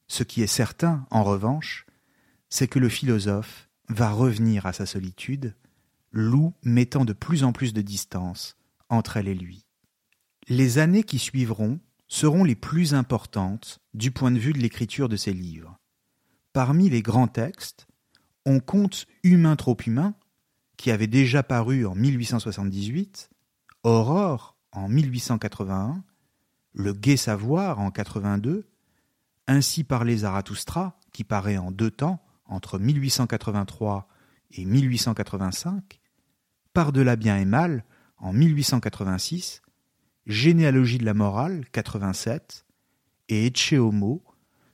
[0.07, 1.85] Ce qui est certain, en revanche,
[2.49, 5.55] c'est que le philosophe va revenir à sa solitude
[6.11, 8.55] Lou mettant de plus en plus de distance
[8.89, 9.65] entre elle et lui.
[10.47, 15.17] Les années qui suivront seront les plus importantes du point de vue de l'écriture de
[15.17, 15.77] ces livres.
[16.53, 17.87] Parmi les grands textes,
[18.45, 20.13] on compte Humain trop humain,
[20.77, 23.29] qui avait déjà paru en 1878,
[23.83, 26.03] Aurore en 1881,
[26.77, 28.67] Le Gai Savoir en 82,
[29.47, 34.09] Ainsi parlait Zarathustra, qui paraît en deux temps, entre 1883
[34.51, 36.01] et 1885,
[36.73, 37.85] Par-delà bien et mal
[38.17, 39.61] en 1886,
[40.25, 42.65] Généalogie de la morale 87
[43.29, 44.21] et Ecce Homo,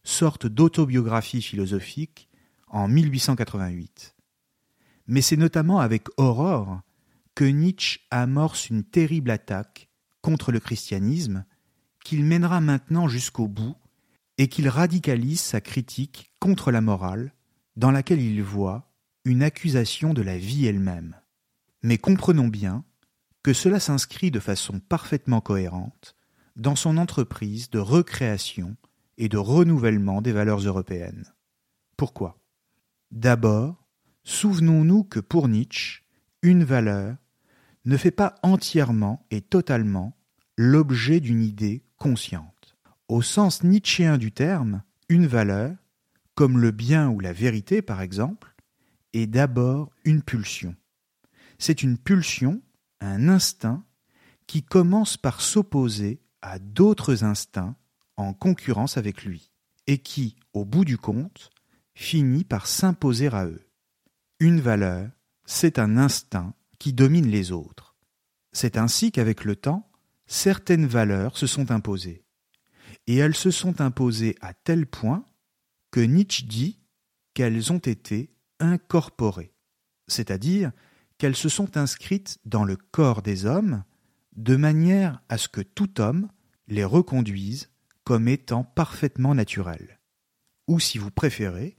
[0.04, 2.30] sorte d'autobiographie philosophique
[2.68, 4.16] en 1888.
[5.06, 6.82] Mais c'est notamment avec Aurore
[7.36, 9.90] que Nietzsche amorce une terrible attaque
[10.22, 11.46] contre le christianisme
[12.04, 13.76] qu'il mènera maintenant jusqu'au bout
[14.38, 17.34] et qu'il radicalise sa critique contre la morale
[17.76, 18.92] dans laquelle il voit
[19.26, 21.16] une accusation de la vie elle-même.
[21.84, 22.84] Mais comprenons bien
[23.44, 26.16] que cela s'inscrit de façon parfaitement cohérente
[26.56, 28.76] dans son entreprise de recréation
[29.18, 31.26] et de renouvellement des valeurs européennes.
[31.98, 32.40] Pourquoi?
[33.12, 33.88] D'abord,
[34.24, 36.04] souvenons-nous que pour Nietzsche,
[36.42, 37.16] une valeur
[37.86, 40.18] ne fait pas entièrement et totalement
[40.58, 42.76] l'objet d'une idée consciente.
[43.10, 45.76] Au sens nietzschéen du terme, une valeur,
[46.34, 48.56] comme le bien ou la vérité par exemple,
[49.14, 50.76] est d'abord une pulsion.
[51.60, 52.64] C'est une pulsion,
[53.02, 53.86] un instinct,
[54.48, 57.76] qui commence par s'opposer à d'autres instincts
[58.18, 59.52] en concurrence avec lui,
[59.86, 61.52] et qui, au bout du compte,
[61.94, 63.68] finit par s'imposer à eux.
[64.40, 65.08] Une valeur,
[65.46, 67.96] c'est un instinct qui domine les autres.
[68.54, 69.88] C'est ainsi qu'avec le temps,
[70.32, 72.24] certaines valeurs se sont imposées.
[73.06, 75.26] Et elles se sont imposées à tel point
[75.92, 76.80] que Nietzsche dit
[77.34, 79.54] qu'elles ont été incorporées,
[80.08, 80.72] c'est-à-dire
[81.18, 83.84] qu'elles se sont inscrites dans le corps des hommes
[84.38, 86.30] de manière à ce que tout homme
[86.68, 87.70] les reconduise
[88.06, 90.00] comme étant parfaitement naturelles.
[90.68, 91.78] Ou si vous préférez,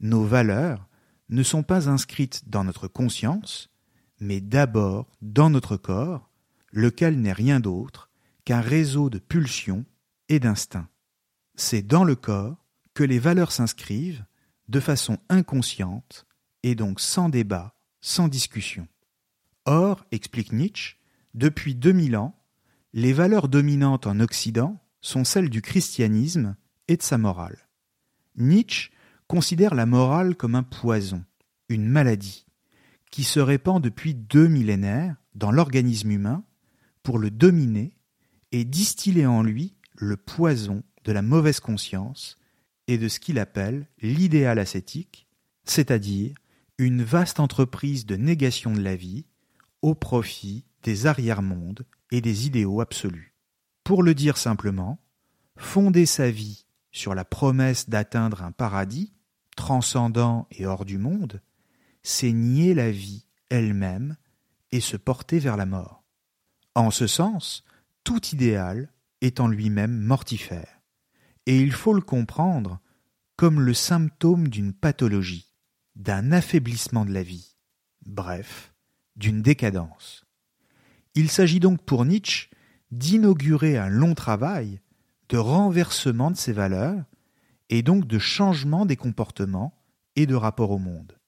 [0.00, 0.88] nos valeurs
[1.28, 3.70] ne sont pas inscrites dans notre conscience,
[4.18, 6.31] mais d'abord dans notre corps,
[6.72, 8.10] lequel n'est rien d'autre
[8.44, 9.84] qu'un réseau de pulsions
[10.28, 10.88] et d'instincts.
[11.54, 14.24] C'est dans le corps que les valeurs s'inscrivent
[14.68, 16.26] de façon inconsciente
[16.62, 18.88] et donc sans débat, sans discussion.
[19.64, 20.96] Or, explique Nietzsche,
[21.34, 22.36] depuis 2000 ans,
[22.92, 26.56] les valeurs dominantes en Occident sont celles du christianisme
[26.88, 27.68] et de sa morale.
[28.36, 28.90] Nietzsche
[29.28, 31.24] considère la morale comme un poison,
[31.68, 32.46] une maladie,
[33.10, 36.44] qui se répand depuis deux millénaires dans l'organisme humain
[37.02, 37.96] pour le dominer
[38.52, 42.36] et distiller en lui le poison de la mauvaise conscience
[42.86, 45.26] et de ce qu'il appelle l'idéal ascétique,
[45.64, 46.34] c'est-à-dire
[46.78, 49.26] une vaste entreprise de négation de la vie
[49.82, 53.34] au profit des arrière-mondes et des idéaux absolus.
[53.84, 54.98] Pour le dire simplement,
[55.56, 59.12] fonder sa vie sur la promesse d'atteindre un paradis,
[59.56, 61.40] transcendant et hors du monde,
[62.02, 64.16] c'est nier la vie elle-même
[64.70, 66.01] et se porter vers la mort.
[66.74, 67.64] En ce sens,
[68.04, 70.80] tout idéal est en lui-même mortifère,
[71.46, 72.80] et il faut le comprendre
[73.36, 75.52] comme le symptôme d'une pathologie,
[75.96, 77.56] d'un affaiblissement de la vie,
[78.06, 78.74] bref,
[79.16, 80.24] d'une décadence.
[81.14, 82.48] Il s'agit donc pour Nietzsche
[82.90, 84.80] d'inaugurer un long travail
[85.28, 87.04] de renversement de ses valeurs
[87.68, 89.74] et donc de changement des comportements
[90.16, 91.18] et de rapport au monde.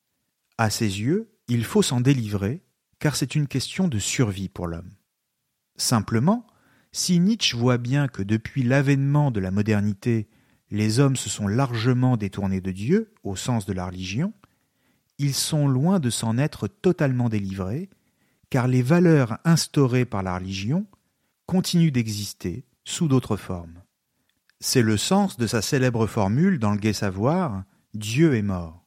[0.58, 2.62] À ses yeux, il faut s'en délivrer,
[2.98, 4.94] car c'est une question de survie pour l'homme.
[5.76, 6.46] Simplement,
[6.92, 10.28] si Nietzsche voit bien que depuis l'avènement de la modernité,
[10.70, 14.32] les hommes se sont largement détournés de Dieu, au sens de la religion,
[15.18, 17.90] ils sont loin de s'en être totalement délivrés,
[18.50, 20.86] car les valeurs instaurées par la religion
[21.46, 23.82] continuent d'exister sous d'autres formes.
[24.60, 27.64] C'est le sens de sa célèbre formule dans le Gai Savoir
[27.94, 28.84] Dieu est mort.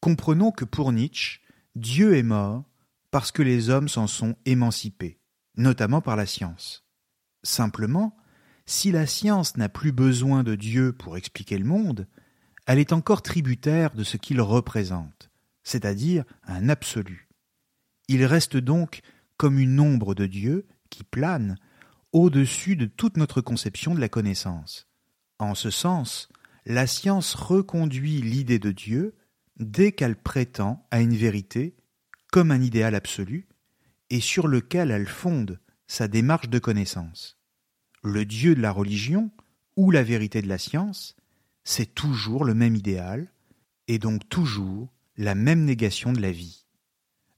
[0.00, 1.40] Comprenons que pour Nietzsche,
[1.74, 2.64] Dieu est mort
[3.10, 5.19] parce que les hommes s'en sont émancipés,
[5.60, 6.84] notamment par la science.
[7.42, 8.16] Simplement,
[8.66, 12.06] si la science n'a plus besoin de Dieu pour expliquer le monde,
[12.66, 15.30] elle est encore tributaire de ce qu'il représente,
[15.62, 17.28] c'est-à-dire un absolu.
[18.08, 19.00] Il reste donc
[19.36, 21.56] comme une ombre de Dieu qui plane
[22.12, 24.88] au-dessus de toute notre conception de la connaissance.
[25.38, 26.28] En ce sens,
[26.66, 29.14] la science reconduit l'idée de Dieu
[29.56, 31.76] dès qu'elle prétend à une vérité
[32.30, 33.48] comme un idéal absolu
[34.10, 37.38] et sur lequel elle fonde sa démarche de connaissance.
[38.02, 39.30] Le Dieu de la religion
[39.76, 41.16] ou la vérité de la science,
[41.64, 43.32] c'est toujours le même idéal
[43.88, 46.66] et donc toujours la même négation de la vie.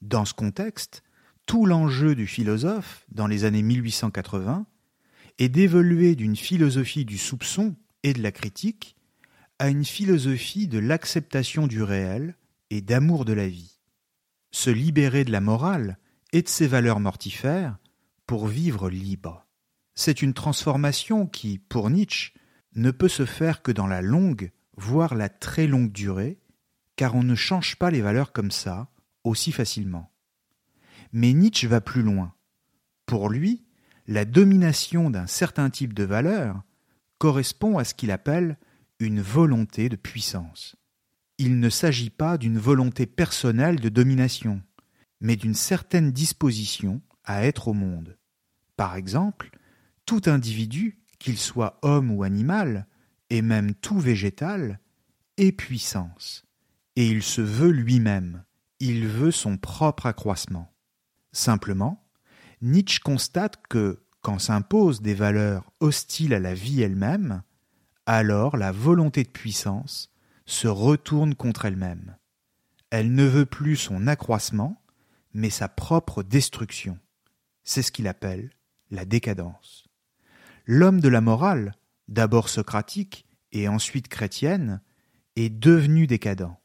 [0.00, 1.02] Dans ce contexte,
[1.46, 4.66] tout l'enjeu du philosophe, dans les années 1880,
[5.38, 8.96] est d'évoluer d'une philosophie du soupçon et de la critique
[9.58, 12.36] à une philosophie de l'acceptation du réel
[12.70, 13.78] et d'amour de la vie.
[14.50, 15.98] Se libérer de la morale
[16.32, 17.78] et de ses valeurs mortifères
[18.26, 19.46] pour vivre libre.
[19.94, 22.32] C'est une transformation qui, pour Nietzsche,
[22.74, 26.38] ne peut se faire que dans la longue, voire la très longue durée,
[26.96, 28.88] car on ne change pas les valeurs comme ça,
[29.24, 30.10] aussi facilement.
[31.12, 32.34] Mais Nietzsche va plus loin.
[33.04, 33.64] Pour lui,
[34.06, 36.62] la domination d'un certain type de valeurs
[37.18, 38.58] correspond à ce qu'il appelle
[38.98, 40.76] une volonté de puissance.
[41.38, 44.62] Il ne s'agit pas d'une volonté personnelle de domination,
[45.22, 48.18] mais d'une certaine disposition à être au monde.
[48.76, 49.50] Par exemple,
[50.04, 52.86] tout individu, qu'il soit homme ou animal,
[53.30, 54.80] et même tout végétal,
[55.38, 56.44] est puissance,
[56.96, 58.44] et il se veut lui-même,
[58.80, 60.74] il veut son propre accroissement.
[61.30, 62.04] Simplement,
[62.60, 67.42] Nietzsche constate que, quand s'imposent des valeurs hostiles à la vie elle-même,
[68.06, 70.12] alors la volonté de puissance
[70.46, 72.16] se retourne contre elle-même.
[72.90, 74.81] Elle ne veut plus son accroissement,
[75.34, 76.98] mais sa propre destruction.
[77.64, 78.50] C'est ce qu'il appelle
[78.90, 79.86] la décadence.
[80.66, 81.74] L'homme de la morale,
[82.08, 84.80] d'abord socratique et ensuite chrétienne,
[85.36, 86.56] est devenu décadent.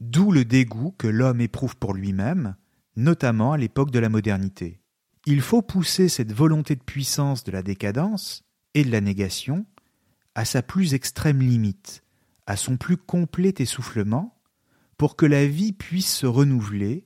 [0.00, 2.56] D'où le dégoût que l'homme éprouve pour lui-même,
[2.96, 4.80] notamment à l'époque de la modernité.
[5.26, 8.44] Il faut pousser cette volonté de puissance de la décadence
[8.74, 9.66] et de la négation
[10.34, 12.04] à sa plus extrême limite,
[12.46, 14.38] à son plus complet essoufflement,
[14.98, 17.05] pour que la vie puisse se renouveler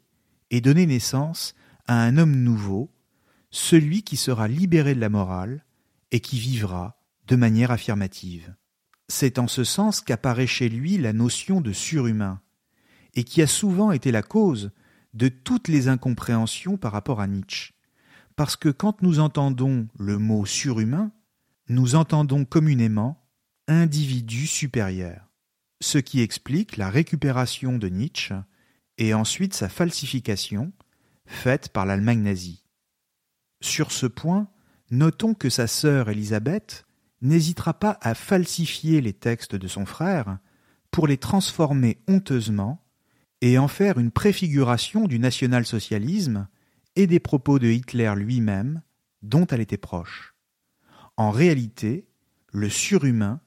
[0.50, 1.54] et donner naissance
[1.86, 2.90] à un homme nouveau,
[3.50, 5.64] celui qui sera libéré de la morale
[6.12, 8.54] et qui vivra de manière affirmative.
[9.08, 12.40] C'est en ce sens qu'apparaît chez lui la notion de surhumain,
[13.14, 14.70] et qui a souvent été la cause
[15.14, 17.74] de toutes les incompréhensions par rapport à Nietzsche.
[18.36, 21.12] Parce que quand nous entendons le mot surhumain,
[21.68, 23.20] nous entendons communément
[23.68, 25.28] individu supérieur,
[25.80, 28.34] ce qui explique la récupération de Nietzsche
[29.00, 30.72] et ensuite sa falsification
[31.26, 32.64] faite par l'Allemagne nazie.
[33.60, 34.48] Sur ce point,
[34.90, 36.86] notons que sa sœur Élisabeth
[37.22, 40.38] n'hésitera pas à falsifier les textes de son frère
[40.90, 42.84] pour les transformer honteusement
[43.40, 46.46] et en faire une préfiguration du national-socialisme
[46.94, 48.82] et des propos de Hitler lui-même
[49.22, 50.34] dont elle était proche.
[51.16, 52.06] En réalité,
[52.52, 53.40] le surhumain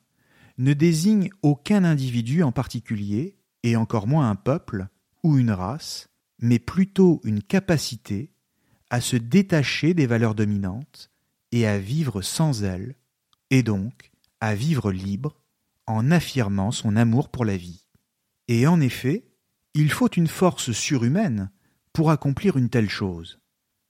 [0.57, 4.87] ne désigne aucun individu en particulier, et encore moins un peuple
[5.23, 6.09] ou une race,
[6.39, 8.31] mais plutôt une capacité
[8.89, 11.09] à se détacher des valeurs dominantes
[11.51, 12.95] et à vivre sans elles,
[13.49, 15.41] et donc à vivre libre
[15.87, 17.87] en affirmant son amour pour la vie.
[18.47, 19.25] Et en effet,
[19.73, 21.49] il faut une force surhumaine
[21.93, 23.39] pour accomplir une telle chose.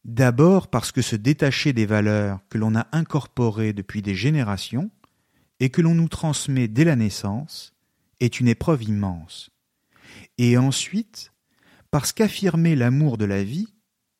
[0.05, 4.91] D'abord parce que se détacher des valeurs que l'on a incorporées depuis des générations
[5.59, 7.73] et que l'on nous transmet dès la naissance
[8.19, 9.49] est une épreuve immense.
[10.37, 11.31] Et ensuite
[11.91, 13.67] parce qu'affirmer l'amour de la vie,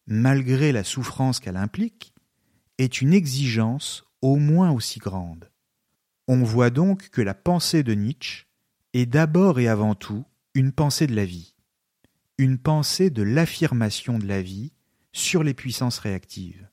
[0.06, 2.14] malgré la souffrance qu'elle implique,
[2.78, 5.50] est une exigence au moins aussi grande.
[6.28, 8.46] On voit donc que la pensée de Nietzsche
[8.94, 10.24] est d'abord et avant tout
[10.54, 11.54] une pensée de la vie
[12.38, 14.74] une pensée de l'affirmation de la vie
[15.12, 16.70] sur les puissances réactives.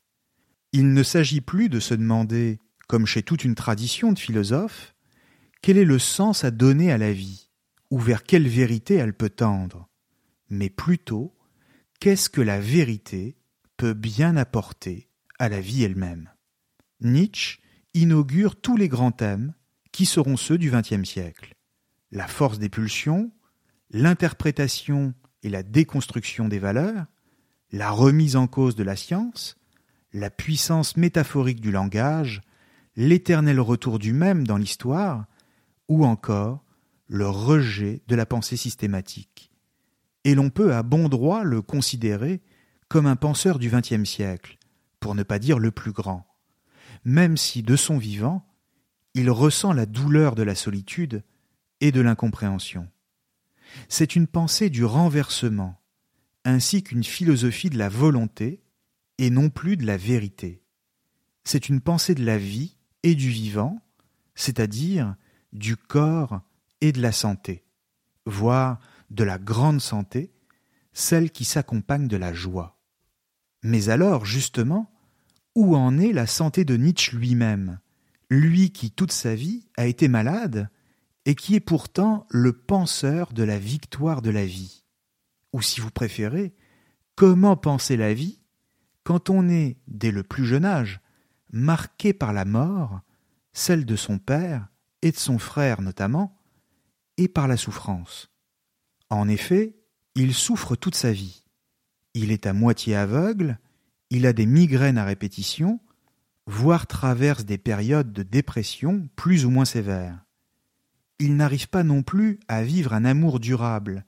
[0.73, 2.59] Il ne s'agit plus de se demander,
[2.89, 4.95] comme chez toute une tradition de philosophes,
[5.63, 7.50] quel est le sens à donner à la vie,
[7.91, 9.89] ou vers quelle vérité elle peut tendre,
[10.49, 11.37] mais plutôt
[11.99, 13.37] qu'est-ce que la vérité
[13.77, 16.31] peut bien apporter à la vie elle-même.
[17.01, 17.61] Nietzsche
[17.95, 19.55] inaugure tous les grands thèmes
[19.93, 21.55] qui seront ceux du XXe siècle.
[22.13, 23.33] La force des pulsions,
[23.91, 27.07] l'interprétation et la déconstruction des valeurs,
[27.73, 29.57] la remise en cause de la science,
[30.13, 32.43] la puissance métaphorique du langage,
[32.97, 35.27] l'éternel retour du même dans l'histoire,
[35.89, 36.65] ou encore
[37.11, 39.51] le rejet de la pensée systématique.
[40.25, 42.41] Et l'on peut à bon droit le considérer
[42.89, 44.57] comme un penseur du XXe siècle,
[44.99, 46.27] pour ne pas dire le plus grand,
[47.05, 48.47] même si de son vivant,
[49.15, 51.23] il ressent la douleur de la solitude
[51.83, 52.89] et de l'incompréhension
[53.89, 55.81] c'est une pensée du renversement,
[56.45, 58.63] ainsi qu'une philosophie de la volonté,
[59.19, 60.63] et non plus de la vérité.
[61.45, 63.81] C'est une pensée de la vie et du vivant,
[64.35, 65.15] c'est-à-dire
[65.53, 66.41] du corps
[66.81, 67.65] et de la santé,
[68.27, 68.79] voire
[69.11, 70.33] de la grande santé,
[70.93, 72.79] celle qui s'accompagne de la joie.
[73.63, 74.91] Mais alors, justement,
[75.55, 77.81] où en est la santé de Nietzsche lui-même,
[78.31, 80.69] lui qui toute sa vie a été malade
[81.27, 84.85] et qui est pourtant le penseur de la victoire de la vie,
[85.53, 86.55] ou si vous préférez,
[87.21, 88.41] Comment penser la vie
[89.05, 91.03] quand on est, dès le plus jeune âge,
[91.53, 93.03] marqué par la mort,
[93.53, 94.69] celle de son père
[95.03, 96.40] et de son frère notamment,
[97.29, 98.31] par la souffrance.
[99.09, 99.77] En effet,
[100.15, 101.45] il souffre toute sa vie.
[102.15, 103.59] Il est à moitié aveugle,
[104.11, 105.81] il a des migraines à répétition,
[106.47, 110.25] voire traverse des périodes de dépression plus ou moins sévères.
[111.19, 114.05] Il n'arrive pas non plus à vivre un amour durable,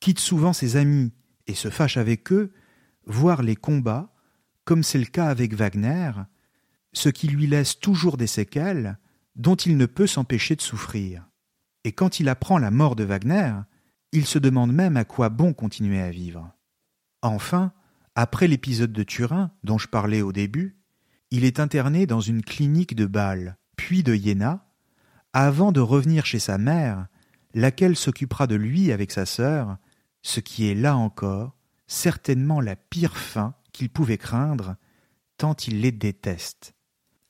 [0.00, 1.12] quitte souvent ses amis
[1.46, 2.52] et se fâche avec eux,
[3.06, 4.12] voire les combats,
[4.64, 6.12] comme c'est le cas avec Wagner,
[6.92, 8.98] ce qui lui laisse toujours des séquelles
[9.36, 11.27] dont il ne peut s'empêcher de souffrir.
[11.88, 13.54] Et quand il apprend la mort de Wagner,
[14.12, 16.52] il se demande même à quoi bon continuer à vivre.
[17.22, 17.72] Enfin,
[18.14, 20.76] après l'épisode de Turin dont je parlais au début,
[21.30, 24.66] il est interné dans une clinique de Bâle, puis de Iéna,
[25.32, 27.06] avant de revenir chez sa mère,
[27.54, 29.78] laquelle s'occupera de lui avec sa sœur,
[30.20, 34.76] ce qui est là encore certainement la pire fin qu'il pouvait craindre,
[35.38, 36.74] tant il les déteste.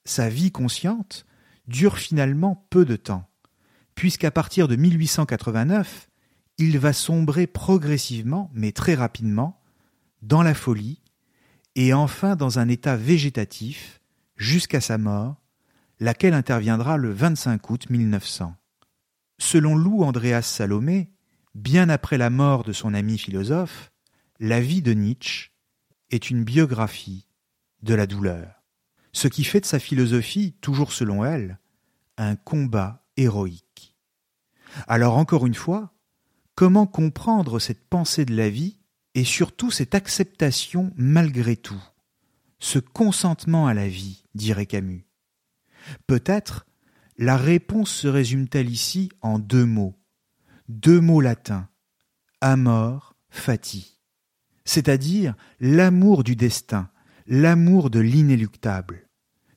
[0.04, 1.26] Sa vie consciente
[1.68, 3.28] dure finalement peu de temps,
[3.98, 6.08] puisqu'à partir de 1889,
[6.58, 9.60] il va sombrer progressivement, mais très rapidement,
[10.22, 11.02] dans la folie,
[11.74, 14.00] et enfin dans un état végétatif,
[14.36, 15.42] jusqu'à sa mort,
[15.98, 18.54] laquelle interviendra le 25 août 1900.
[19.38, 21.10] Selon Lou Andreas Salomé,
[21.56, 23.90] bien après la mort de son ami philosophe,
[24.38, 25.50] la vie de Nietzsche
[26.12, 27.26] est une biographie
[27.82, 28.62] de la douleur,
[29.10, 31.58] ce qui fait de sa philosophie, toujours selon elle,
[32.16, 33.67] un combat héroïque.
[34.86, 35.94] Alors encore une fois,
[36.54, 38.78] comment comprendre cette pensée de la vie
[39.14, 41.82] et surtout cette acceptation malgré tout,
[42.58, 45.06] ce consentement à la vie, dirait Camus
[46.06, 46.66] Peut-être
[47.16, 49.96] la réponse se résume-t-elle ici en deux mots,
[50.68, 51.68] deux mots latins,
[52.40, 54.00] amor fati,
[54.64, 56.90] c'est-à-dire l'amour du destin,
[57.26, 59.08] l'amour de l'inéluctable.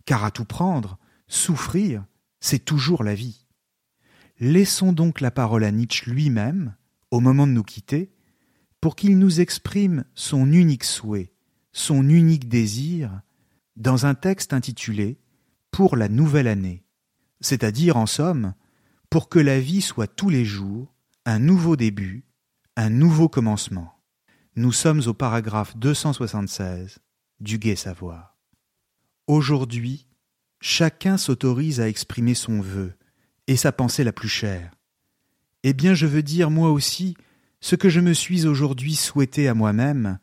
[0.05, 0.97] Car à tout prendre,
[1.27, 2.05] souffrir,
[2.39, 3.40] c'est toujours la vie.
[4.43, 6.75] Laissons donc la parole à Nietzsche lui-même,
[7.11, 8.11] au moment de nous quitter,
[8.81, 11.31] pour qu'il nous exprime son unique souhait,
[11.73, 13.21] son unique désir,
[13.75, 15.19] dans un texte intitulé
[15.69, 16.83] Pour la nouvelle année,
[17.39, 18.55] c'est-à-dire en somme,
[19.11, 20.91] pour que la vie soit tous les jours
[21.23, 22.25] un nouveau début,
[22.75, 23.93] un nouveau commencement.
[24.55, 26.97] Nous sommes au paragraphe 276
[27.41, 28.39] du Gai Savoir.
[29.27, 30.07] Aujourd'hui,
[30.61, 32.95] chacun s'autorise à exprimer son vœu
[33.51, 34.71] et sa pensée la plus chère.
[35.63, 37.17] Eh bien, je veux dire moi aussi
[37.59, 40.19] ce que je me suis aujourd'hui souhaité à moi-même,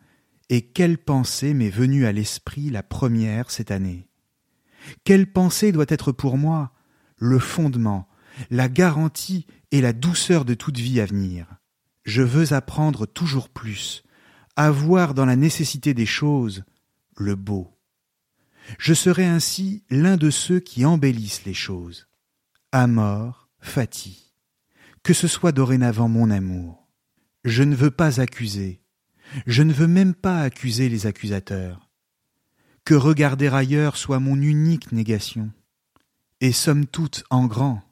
[0.48, 4.08] et quelle pensée m'est venue à l'esprit la première cette année?
[5.04, 6.72] Quelle pensée doit être pour moi
[7.18, 8.08] le fondement,
[8.48, 11.46] la garantie et la douceur de toute vie à venir?
[12.04, 14.04] Je veux apprendre toujours plus,
[14.56, 16.64] à voir dans la nécessité des choses
[17.14, 17.76] le beau.
[18.78, 22.07] Je serai ainsi l'un de ceux qui embellissent les choses.
[22.72, 24.34] Amor, fati.
[25.02, 26.86] Que ce soit dorénavant mon amour.
[27.44, 28.82] Je ne veux pas accuser.
[29.46, 31.88] Je ne veux même pas accuser les accusateurs.
[32.84, 35.50] Que regarder ailleurs soit mon unique négation.
[36.42, 37.82] Et somme toute en grand.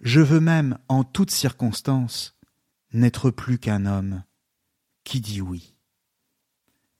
[0.00, 2.36] Je veux même, en toutes circonstances,
[2.92, 4.24] n'être plus qu'un homme
[5.04, 5.76] qui dit oui.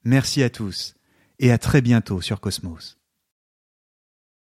[0.05, 0.95] Merci à tous
[1.41, 3.00] et à très bientôt sur Cosmos.